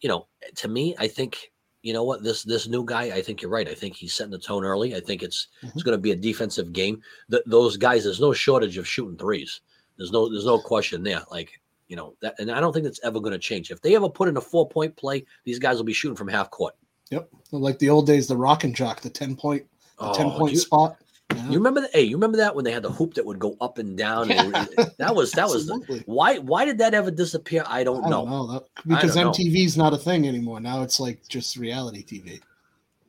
[0.00, 0.26] you know,
[0.56, 3.04] to me, I think you know what this this new guy.
[3.04, 3.68] I think you're right.
[3.68, 4.94] I think he's setting the tone early.
[4.94, 5.84] I think it's it's Mhm.
[5.84, 7.02] going to be a defensive game.
[7.30, 9.60] Th those guys, there's no shortage of shooting threes.
[9.96, 11.22] There's no there's no question there.
[11.30, 13.70] Like you know that, and I don't think that's ever going to change.
[13.70, 16.28] If they ever put in a four point play, these guys will be shooting from
[16.28, 16.74] half court.
[17.10, 17.28] Yep.
[17.50, 19.66] Like the old days, the rock and jock, the 10 point,
[20.00, 20.96] the 10 Oh, point you, spot.
[21.34, 21.44] Yeah.
[21.48, 21.90] you remember that?
[21.92, 24.30] Hey, you remember that when they had the hoop that would go up and down?
[24.32, 24.52] and
[24.98, 27.62] that was that was the, why why did that ever disappear?
[27.68, 28.22] I don't, I know.
[28.24, 28.46] don't know.
[28.52, 29.30] That, because know.
[29.30, 30.58] MTV's not a thing anymore.
[30.60, 32.40] Now it's like just reality TV.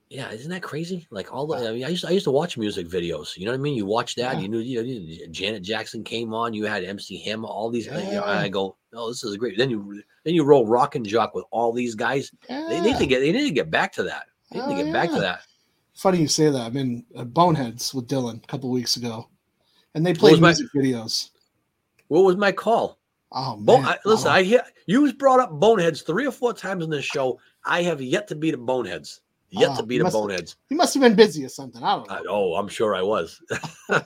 [0.09, 1.07] Yeah, isn't that crazy?
[1.09, 3.37] Like all the, I mean, I used to, I used to watch music videos.
[3.37, 3.75] You know what I mean?
[3.75, 4.41] You watch that, Yeah.
[4.41, 6.53] you knew, you know, Janet Jackson came on.
[6.53, 7.85] You had MC Hammer, all these.
[7.85, 8.23] you know, Yeah.
[8.23, 9.57] I go, oh, this is great.
[9.57, 12.29] Then you then you roll Rock and Jock with all these guys.
[12.49, 14.25] They need to get they need to get back to that.
[14.51, 15.41] They need Oh, to get back to that.
[15.95, 16.61] Funny you say that.
[16.61, 19.29] I'm in uh, Boneheads with Dylan a couple weeks ago,
[19.93, 21.29] and they played my- music videos.
[22.07, 22.97] What was my call?
[23.33, 23.85] Oh man!
[23.85, 27.05] I, listen, Oh, I hear you brought up Boneheads three or four times in this
[27.05, 27.39] show.
[27.65, 29.21] I have yet to beat a Boneheads.
[29.53, 30.55] Yet Oh, to beat a must- Boneheads.
[30.69, 31.81] You must have been busy or something.
[31.83, 32.15] I don't know.
[32.15, 33.41] I, oh, I'm sure I was.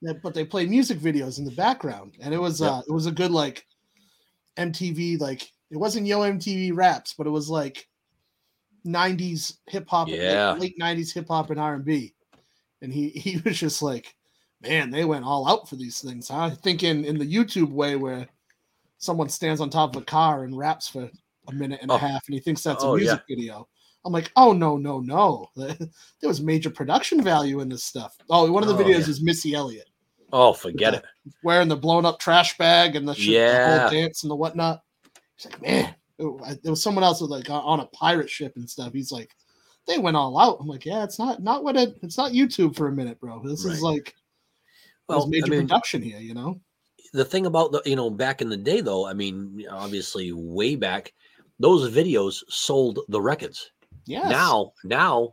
[0.00, 3.06] Yeah, but they play music videos in the background, and it was uh, it was
[3.06, 3.66] a good like
[4.56, 7.87] MTV like it wasn't Yo MTV raps, but it was like
[8.86, 10.52] '90s hip hop, Yeah.
[10.58, 14.14] late '90s hip hop and R and he he was just like,
[14.62, 16.50] man, they went all out for these things, huh?
[16.50, 18.28] think in in the YouTube way where
[18.98, 21.10] someone stands on top of a car and raps for
[21.48, 21.94] a minute and Oh.
[21.96, 23.04] a half, and he thinks that's Oh, a yeah.
[23.04, 23.68] music video.
[24.04, 25.50] I'm like, oh no, no, no!
[25.56, 25.78] there
[26.22, 28.16] was major production value in this stuff.
[28.30, 29.10] Oh, one of the Oh, videos yeah.
[29.10, 29.88] is Missy Elliott
[30.32, 30.98] oh, forget Yeah.
[31.00, 31.04] it.
[31.42, 33.80] wearing the blown up trash bag and the, shit, Yeah.
[33.80, 34.82] whole dance and the whatnot.
[35.36, 38.68] He's like, man, I- there was someone else was like on a pirate ship and
[38.68, 38.92] stuff.
[38.92, 39.30] He's like,
[39.86, 40.58] they went all out.
[40.60, 43.40] I'm like, yeah, it's not not what it, it's not YouTube for a minute, bro.
[43.42, 44.14] This is like
[45.08, 46.60] Well, there's major I mean, production here, you know.
[47.14, 50.76] the thing about the you know back in the day though i mean obviously way
[50.76, 51.14] back
[51.58, 53.70] those videos sold the records
[54.04, 54.28] Yeah.
[54.28, 55.32] now now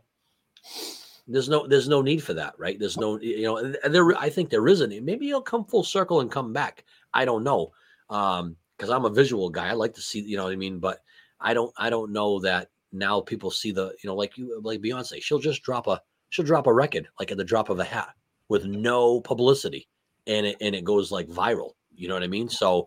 [1.28, 4.30] there's no there's no need for that right there's no you know and there i
[4.30, 7.72] think there isn't maybe it'll come full circle and come back i don't know
[8.08, 10.78] um because i'm a visual guy i like to see you know what i mean
[10.78, 10.98] but
[11.40, 14.80] i don't i don't know that now people see the you know like you like
[14.80, 16.00] beyonce she'll just drop a
[16.30, 18.10] she'll drop a record like at the drop of a hat
[18.48, 19.88] with no publicity
[20.26, 22.86] and it and it goes like viral you know what i mean so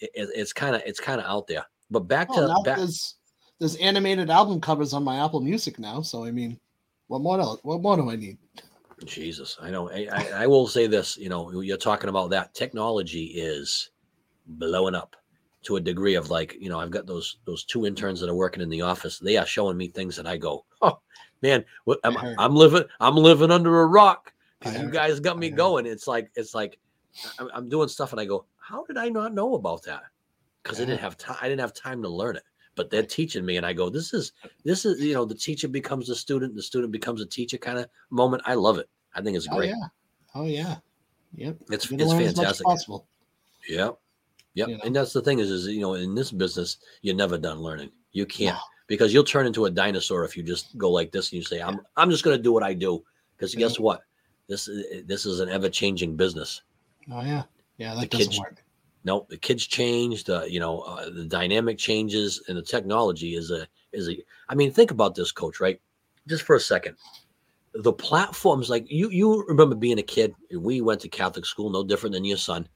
[0.00, 3.16] it, it- it's kind of it's kind of out there but back to back there's
[3.58, 6.00] there's animated album covers on my Apple Music now.
[6.00, 6.58] So I mean,
[7.08, 7.38] what more?
[7.38, 8.38] else- What more do I need?
[9.04, 9.90] Jesus, I know.
[9.90, 11.18] I, I, I will say this.
[11.18, 13.90] You know, you're talking about that technology is
[14.58, 15.16] blowing up,
[15.62, 18.34] to a degree of like, you know, I've got those those two interns that are
[18.34, 19.18] working in the office.
[19.18, 21.00] They are showing me things that I go, oh
[21.42, 22.16] man, what, I'm.
[22.38, 25.86] I'm living I'm living under a rock because you guys got me going.
[25.86, 26.78] It's like it's like
[27.52, 30.02] I'm, doing stuff and I go, how did I not know about that?
[30.62, 31.36] Because I didn't have time.
[31.40, 32.42] I didn't have time to learn it.
[32.76, 34.32] But they're teaching me, and I go, this is
[34.64, 37.78] this is you know the teacher becomes the student, the student becomes a teacher kind
[37.78, 38.42] of moment.
[38.46, 38.88] I love it.
[39.14, 39.70] I think it's Oh great.
[39.70, 39.86] yeah.
[40.34, 40.76] Oh yeah.
[41.34, 41.56] Yep.
[41.70, 42.64] It's it's learn as much as fantastic.
[42.64, 43.06] possible.
[43.68, 43.98] Yep.
[44.54, 44.68] Yep.
[44.68, 44.82] You know?
[44.84, 47.90] And that's the thing is, is you know, in this business, you're never done learning.
[48.12, 48.60] You can't No.
[48.88, 51.60] because you'll turn into a dinosaur if you just go like this and you say,
[51.60, 53.04] "I'm I'm just going to do what I do."
[53.36, 53.60] Because Yeah.
[53.60, 54.02] guess what?
[54.48, 56.62] This is this is an ever changing business.
[57.12, 57.44] Oh yeah.
[57.78, 58.64] Yeah, that The doesn't kids- work.
[59.04, 60.24] No, the kids change.
[60.24, 64.22] The you know uh, the dynamic changes, and the technology is a is a.
[64.48, 65.58] I mean, think about this, coach.
[65.60, 65.80] Right?
[66.26, 66.96] Just for a second,
[67.72, 70.34] the platforms like you you remember being a kid.
[70.54, 72.68] We went to Catholic school, no different than your son.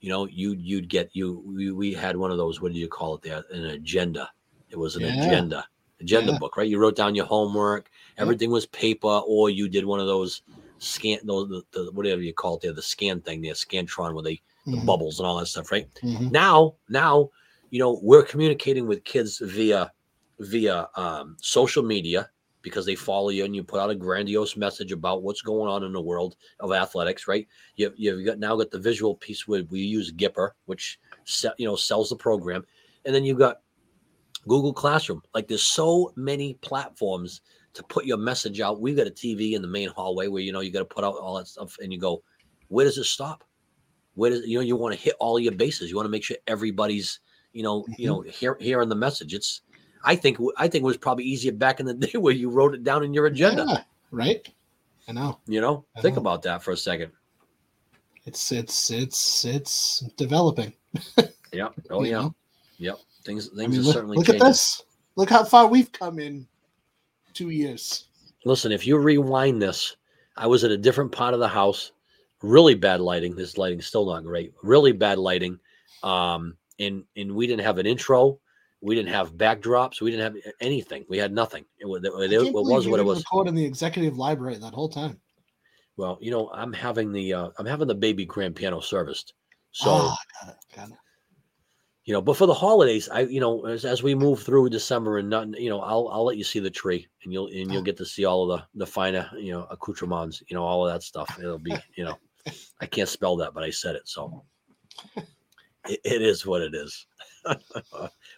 [0.00, 1.42] You know, you you'd get you.
[1.46, 2.60] We, we had one of those.
[2.60, 3.22] What do you call it?
[3.22, 4.30] There, an agenda.
[4.70, 5.14] It was an Yeah.
[5.14, 5.66] agenda
[6.00, 6.38] agenda Yeah.
[6.38, 6.68] book, right?
[6.68, 7.90] You wrote down your homework.
[8.18, 10.42] Everything was paper, or you did one of those
[10.78, 14.22] scan those the, the whatever you call it there, the scan thing, the scantron, where
[14.22, 14.40] they
[14.70, 15.88] the Mhm, bubbles and all that stuff, right?
[16.02, 16.30] mhm.
[16.30, 17.28] now now
[17.70, 19.92] you know we're communicating with kids via
[20.38, 22.30] via um, social media
[22.68, 25.84] because they follow you and you put out a grandiose message about what's going on
[25.84, 27.46] in the world of athletics right?
[27.76, 30.98] You, you've got now got the visual piece where we use gipper which
[31.58, 32.64] you know sells the program.
[33.04, 33.58] And then you've got
[34.46, 35.22] google classroom.
[35.34, 37.40] Like there's so many platforms
[37.74, 38.80] to put your message out.
[38.80, 41.04] We've got a tv in the main hallway where you know you got to put
[41.04, 42.22] out all that stuff and you go
[42.68, 43.44] where does it stop?
[44.14, 45.90] Where does you know you want to hit all your bases.
[45.90, 47.20] You want to make sure everybody's
[47.52, 48.26] you know you mm-hmm.
[48.26, 49.34] know hear, hearing the message.
[49.34, 49.62] It's
[50.04, 52.74] i think i think it was probably easier back in the day where you wrote
[52.74, 53.78] it down in your agenda Yeah,
[54.10, 54.48] right.
[55.08, 55.38] I know.
[55.46, 56.20] you know I think know.
[56.22, 57.12] about that for a second
[58.26, 60.72] It's it's it's it's developing.
[61.52, 62.34] yeah oh you yeah know?
[62.78, 64.82] yep things I things mean, are look, certainly look changing at this.
[65.16, 66.46] Look how far we've come in
[67.34, 68.04] two years.
[68.44, 69.96] listen if you rewind this
[70.36, 71.92] i was at a different part of the house
[72.42, 75.58] really bad lighting this lighting's still not great really bad lighting
[76.02, 78.38] um and and we didn't have an intro
[78.80, 80.00] we didn't have backdrops.
[80.00, 81.04] We didn't have anything.
[81.08, 81.64] We had nothing.
[81.78, 83.18] It, was- it, it, was what it was.
[83.18, 85.20] Record in the executive library that whole time.
[85.96, 89.34] well you know i'm having the uh, i'm having the baby grand piano serviced.
[89.72, 90.94] So Ah, got it, got it.
[92.04, 95.18] you know but for the holidays i you know as, as we move through december
[95.18, 97.82] and not you know i'll i'll let you see the tree and you'll and you'll
[97.82, 100.92] get to see all of the the finer you know accoutrements you know all of
[100.92, 101.28] that stuff.
[101.38, 102.16] It'll be you know
[102.80, 104.44] i can't spell that but i said it so.
[105.88, 107.06] It, it is what it is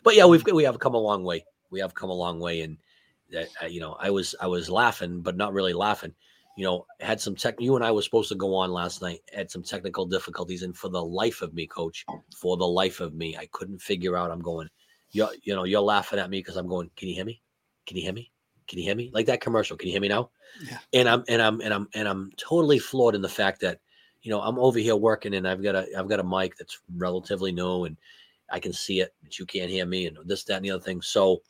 [0.02, 1.44] but yeah we've we have come a long way.
[1.70, 2.78] We have come a long way and
[3.30, 6.14] that uh, you know i was i was laughing but not really laughing.
[6.56, 9.20] You know had some tech you and i were supposed to go on last night
[9.32, 12.04] had some technical difficulties and for the life of me coach
[12.36, 14.68] for the life of me i couldn't figure out i'm going
[15.12, 17.40] you're you know you're laughing at me because i'm going can you hear me?
[17.86, 18.30] Can you hear me?
[18.68, 19.10] Can you hear me?
[19.14, 20.30] Like that commercial can you hear me now?
[20.62, 20.78] Yeah.
[20.92, 23.78] and i'm and i'm and i'm and i'm totally floored in the fact that
[24.22, 26.80] you know i'm over here working and i've got a i've got a mic that's
[26.96, 27.96] relatively new and
[28.50, 30.82] i can see it but you can't hear me and this that and the other
[30.82, 31.00] thing.
[31.02, 31.42] So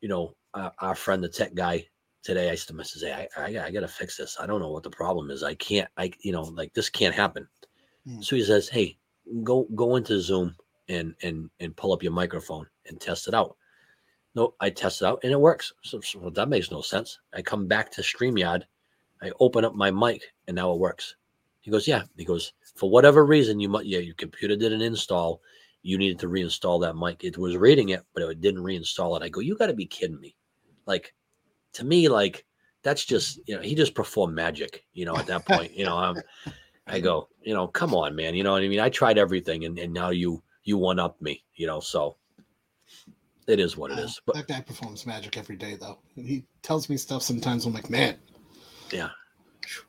[0.00, 1.86] you know our, our friend the tech guy
[2.22, 4.36] today i still must say I, I i gotta fix this.
[4.40, 5.42] I don't know what the problem is.
[5.42, 7.48] I can't i you know like this can't happen.
[8.06, 8.20] Hmm.
[8.20, 8.98] so he says hey
[9.42, 10.54] go go into zoom
[10.88, 13.56] and and and pull up your microphone and test it out.
[14.34, 15.72] No i test it out and it works.
[15.82, 17.18] So, so well, that makes no sense.
[17.32, 18.64] I come back to streamyard.
[19.22, 21.16] I open up my mic and now it works.
[21.62, 22.02] He goes yeah.
[22.16, 25.40] He goes for whatever reason you might yeah your computer did an install
[25.84, 29.22] you needed to reinstall that mic it was reading it but it didn't reinstall it
[29.22, 30.34] i go you got to be kidding me
[30.86, 31.14] like
[31.72, 32.44] to me like
[32.82, 35.96] that's just you know he just performed magic you know at that point you know
[35.96, 36.16] i'm
[36.86, 39.64] i go you know come on man you know what i mean i tried everything
[39.64, 42.16] and, and now you you one up me you know so
[43.46, 45.98] it is what it is but that guy performs magic every day, though.
[46.16, 47.66] And he tells me stuff sometimes.
[47.66, 48.16] I'm like, man,
[48.90, 49.10] Yeah.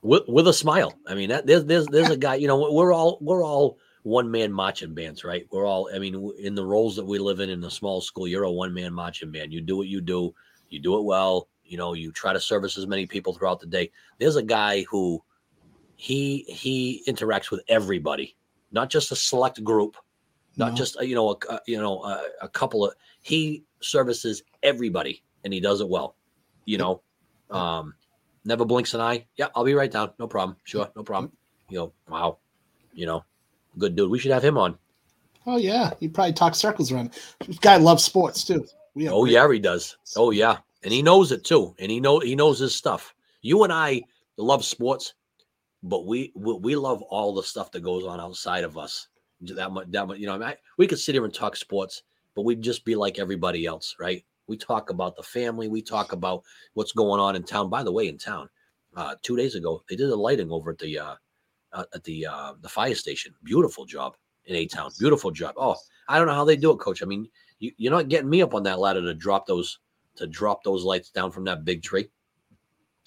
[0.01, 2.93] with, with a smile i mean that there's there's there's a guy you know we're
[2.93, 5.47] all we're all one man marching bands right?
[5.51, 8.27] We're all i mean, in the roles that we live in in the small school
[8.27, 9.51] you're a one man marching band.
[9.51, 10.33] You do what you do
[10.69, 13.65] you do it well you know you try to service as many people throughout the
[13.65, 13.91] day.
[14.19, 15.23] There's a guy who
[15.95, 18.37] he he interacts with everybody
[18.71, 19.97] not just a select group
[20.57, 20.75] not no.
[20.75, 25.23] just uh, you know a, a- you know a, a couple of he services everybody
[25.43, 26.15] and he does it well
[26.65, 27.01] you know?
[27.49, 27.95] Um
[28.43, 29.25] never blinks an eye.
[29.35, 30.11] Yeah i'll be right down.
[30.19, 30.57] No problem.
[30.63, 30.91] Sure.
[30.95, 31.31] No problem.
[31.69, 32.37] You know wow.
[32.93, 33.23] You know
[33.77, 34.77] good dude we should have him on
[35.47, 37.13] Oh yeah, he probably talks circles around.
[37.45, 38.65] This guy loves sports too.
[38.95, 42.19] We oh yeah he does oh yeah and he knows it too and he know
[42.19, 44.01] he knows his stuff you and i
[44.37, 45.15] love sports
[45.83, 49.09] but we we, we love all the stuff that goes on outside of us
[49.41, 49.87] that much.
[49.89, 50.19] That much.
[50.19, 52.03] You know, I mean, I, we could sit here and talk sports,
[52.35, 54.23] but we'd just be like everybody else, right?
[54.47, 55.67] We talk about the family.
[55.67, 57.69] We talk about what's going on in town.
[57.69, 58.49] By the way, in town,
[58.95, 61.15] uh, two days ago, they did a lighting over at the uh,
[61.75, 63.33] uh, at the uh, the fire station.
[63.43, 64.15] Beautiful job
[64.45, 64.89] in A Town.
[64.97, 65.53] Beautiful job.
[65.57, 65.75] Oh,
[66.07, 67.03] I don't know how they do it, Coach.
[67.03, 67.27] I mean,
[67.59, 69.79] you, you're not getting me up on that ladder to drop those
[70.15, 72.09] to drop those lights down from that big tree.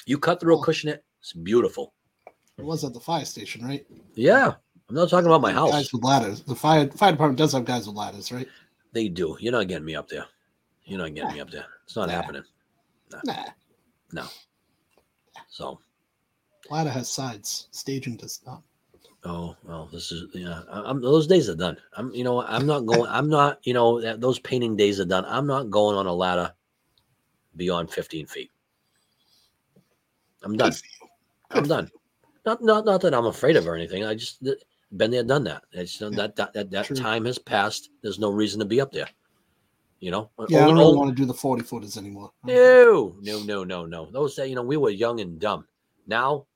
[0.06, 0.62] You cut through Oh.
[0.62, 1.04] cushion it.
[1.20, 1.94] It's beautiful.
[2.58, 3.86] It was at the fire station, right?
[4.14, 4.54] Yeah,
[4.88, 5.70] I'm not talking about my house.
[5.70, 6.42] Guys with ladders.
[6.42, 8.48] The fire fire department does have guys with ladders, right?
[8.92, 9.36] They do.
[9.40, 10.26] You're not getting me up there.
[10.84, 11.66] You're not getting me up there.
[11.84, 12.14] It's not Nah.
[12.14, 12.44] happening.
[14.12, 14.26] Nah,
[15.48, 15.80] So,
[16.70, 17.68] ladder has sides.
[17.70, 18.62] Staging does not.
[19.24, 20.62] oh well, this is yeah.
[20.68, 21.76] I'm those days are done.
[21.96, 23.06] I'm you know I'm not going.
[23.10, 25.24] I'm not you know that those painting days are done.
[25.26, 26.52] I'm not going on a ladder
[27.56, 28.50] beyond 15 feet.
[30.42, 30.70] I'm done.
[30.70, 31.10] Good for you.
[31.50, 31.90] I'm done.
[32.46, 34.04] Not not not that I'm afraid of or anything.
[34.04, 34.42] I just
[34.96, 35.64] been there, done that.
[35.72, 36.96] It's done that that that, that True.
[36.96, 37.90] time has passed.
[38.02, 39.08] There's no reason to be up there.
[40.00, 40.30] You know.
[40.48, 42.30] Yeah, I don't really want to do the 40 footers anymore.
[42.44, 44.10] No, no, no, no, no.
[44.10, 45.66] Those that you know, we were young and dumb.
[46.06, 46.46] Now,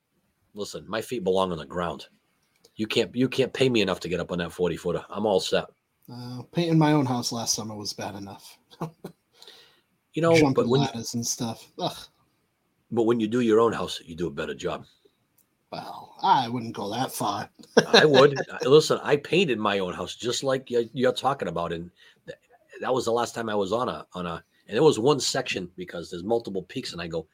[0.54, 2.06] listen, my feet belong on the ground.
[2.76, 5.04] You can't you can't pay me enough to get up on that 40 footer.
[5.10, 5.66] I'm all set.
[6.12, 8.58] Uh, painting my own house last summer was bad enough.
[10.14, 11.66] You know, Jumping but when you, ladders and stuff.
[11.78, 11.96] Ugh.
[12.90, 14.84] but when you do your own house, you do a better job.
[15.70, 17.48] Well, I wouldn't go that far.
[17.94, 18.38] I would.
[18.62, 21.90] Listen, I painted my own house just like you're, you're talking about, and
[22.80, 24.44] that was the last time I was on a on a.
[24.68, 27.26] And it was one section because there's multiple peaks, and I go,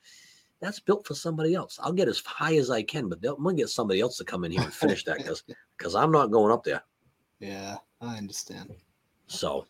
[0.61, 1.79] "That's built for somebody else.
[1.83, 4.45] I'll get as high as I can, but I'm gonna get somebody else to come
[4.45, 5.43] in here and finish that because
[5.77, 6.83] because I'm not going up there."
[7.41, 8.71] Yeah, I understand.
[9.27, 9.67] So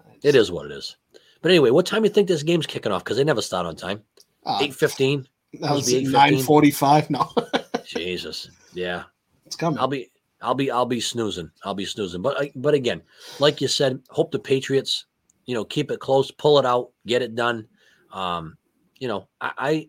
[0.00, 0.96] I it is what it is.
[1.40, 3.02] But anyway, what time do you think this game's kicking off?
[3.04, 4.02] Because they never start on time.
[4.44, 5.26] Uh, Eight fifteen.
[5.54, 6.12] that was be 8:15.
[6.12, 7.10] 945.
[7.10, 7.28] No,
[7.84, 8.50] Jesus.
[8.72, 9.04] Yeah.
[9.46, 9.78] it's coming.
[9.78, 10.10] I'll be
[10.40, 11.50] I'll be I'll be snoozing.
[11.64, 12.22] I'll be snoozing.
[12.22, 13.02] But but again,
[13.38, 15.06] like you said, hope the Patriots,
[15.46, 17.68] you know, keep it close, pull it out, get it done.
[18.12, 18.56] Um,
[18.98, 19.88] you know, I, I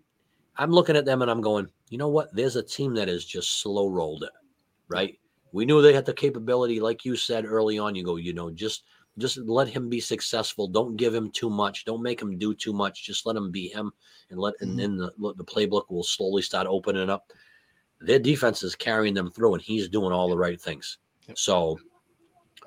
[0.58, 2.34] I'm looking at them and I'm going, you know what?
[2.34, 4.32] There's a team that is just slow rolled it,
[4.88, 5.18] right?
[5.52, 7.96] We knew they had the capability, like you said early on.
[7.96, 8.84] You go, you know, just
[9.20, 10.68] just let him be successful.
[10.68, 11.86] Don't give him too much.
[11.86, 13.04] Don't make him do too much.
[13.04, 13.92] Just let him be him,
[14.32, 14.78] and let and Mhm.
[14.78, 17.32] then the, the playbook will slowly start opening up
[18.04, 20.98] their defense is carrying them through and he's doing all the right things.
[21.28, 21.38] Yep.
[21.38, 21.80] So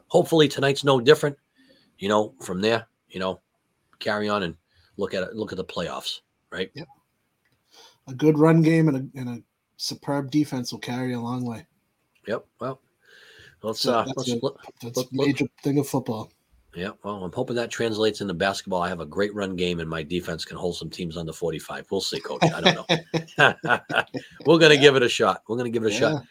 [0.09, 1.37] hopefully tonight's no different.
[1.99, 3.41] You know, from there, you know,
[3.99, 4.57] carry on and
[4.97, 6.21] look at it, look at the playoffs,
[6.51, 6.71] right?
[8.09, 9.43] A good run game and a, and a
[9.77, 11.67] superb defense will carry a long way.
[12.27, 12.47] Yep.
[12.61, 12.81] Well,
[13.63, 14.43] let's So uh that's let's it.
[14.43, 15.27] look, That's Look- a look.
[15.27, 16.31] major thing of football.
[16.75, 18.83] yeah, well, I'm hoping that translates into basketball.
[18.83, 21.87] I have a great run game and my defense can hold some teams under 45.
[21.91, 22.43] We'll see, coach.
[22.43, 23.57] I don't know.
[24.47, 25.43] We're gonna give it a shot.
[25.49, 26.23] We're gonna give it a shot.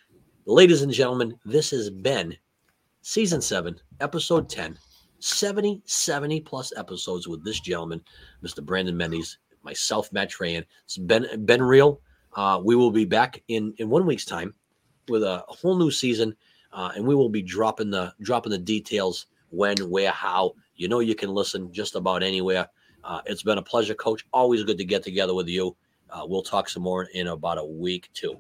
[0.46, 2.36] Ladies and gentlemen, this has been
[3.02, 4.78] season seven, episode 10,
[5.20, 8.00] 70, 70 plus episodes with this gentleman,
[8.44, 8.64] Mr.
[8.64, 10.32] Brandon Mendes, myself, Matt.
[10.40, 12.00] It's been been real.
[12.36, 14.54] Uh, we will be back in in one week's time
[15.10, 16.36] with a whole new season,
[16.72, 20.54] uh, and we will be dropping the dropping the details when, where, how.
[20.76, 22.68] You know, you can listen just about anywhere.
[23.04, 24.26] Uh, it's been a pleasure, Coach.
[24.32, 25.76] Always good to get together with you.
[26.10, 28.38] Uh, we'll talk some more in about a week too.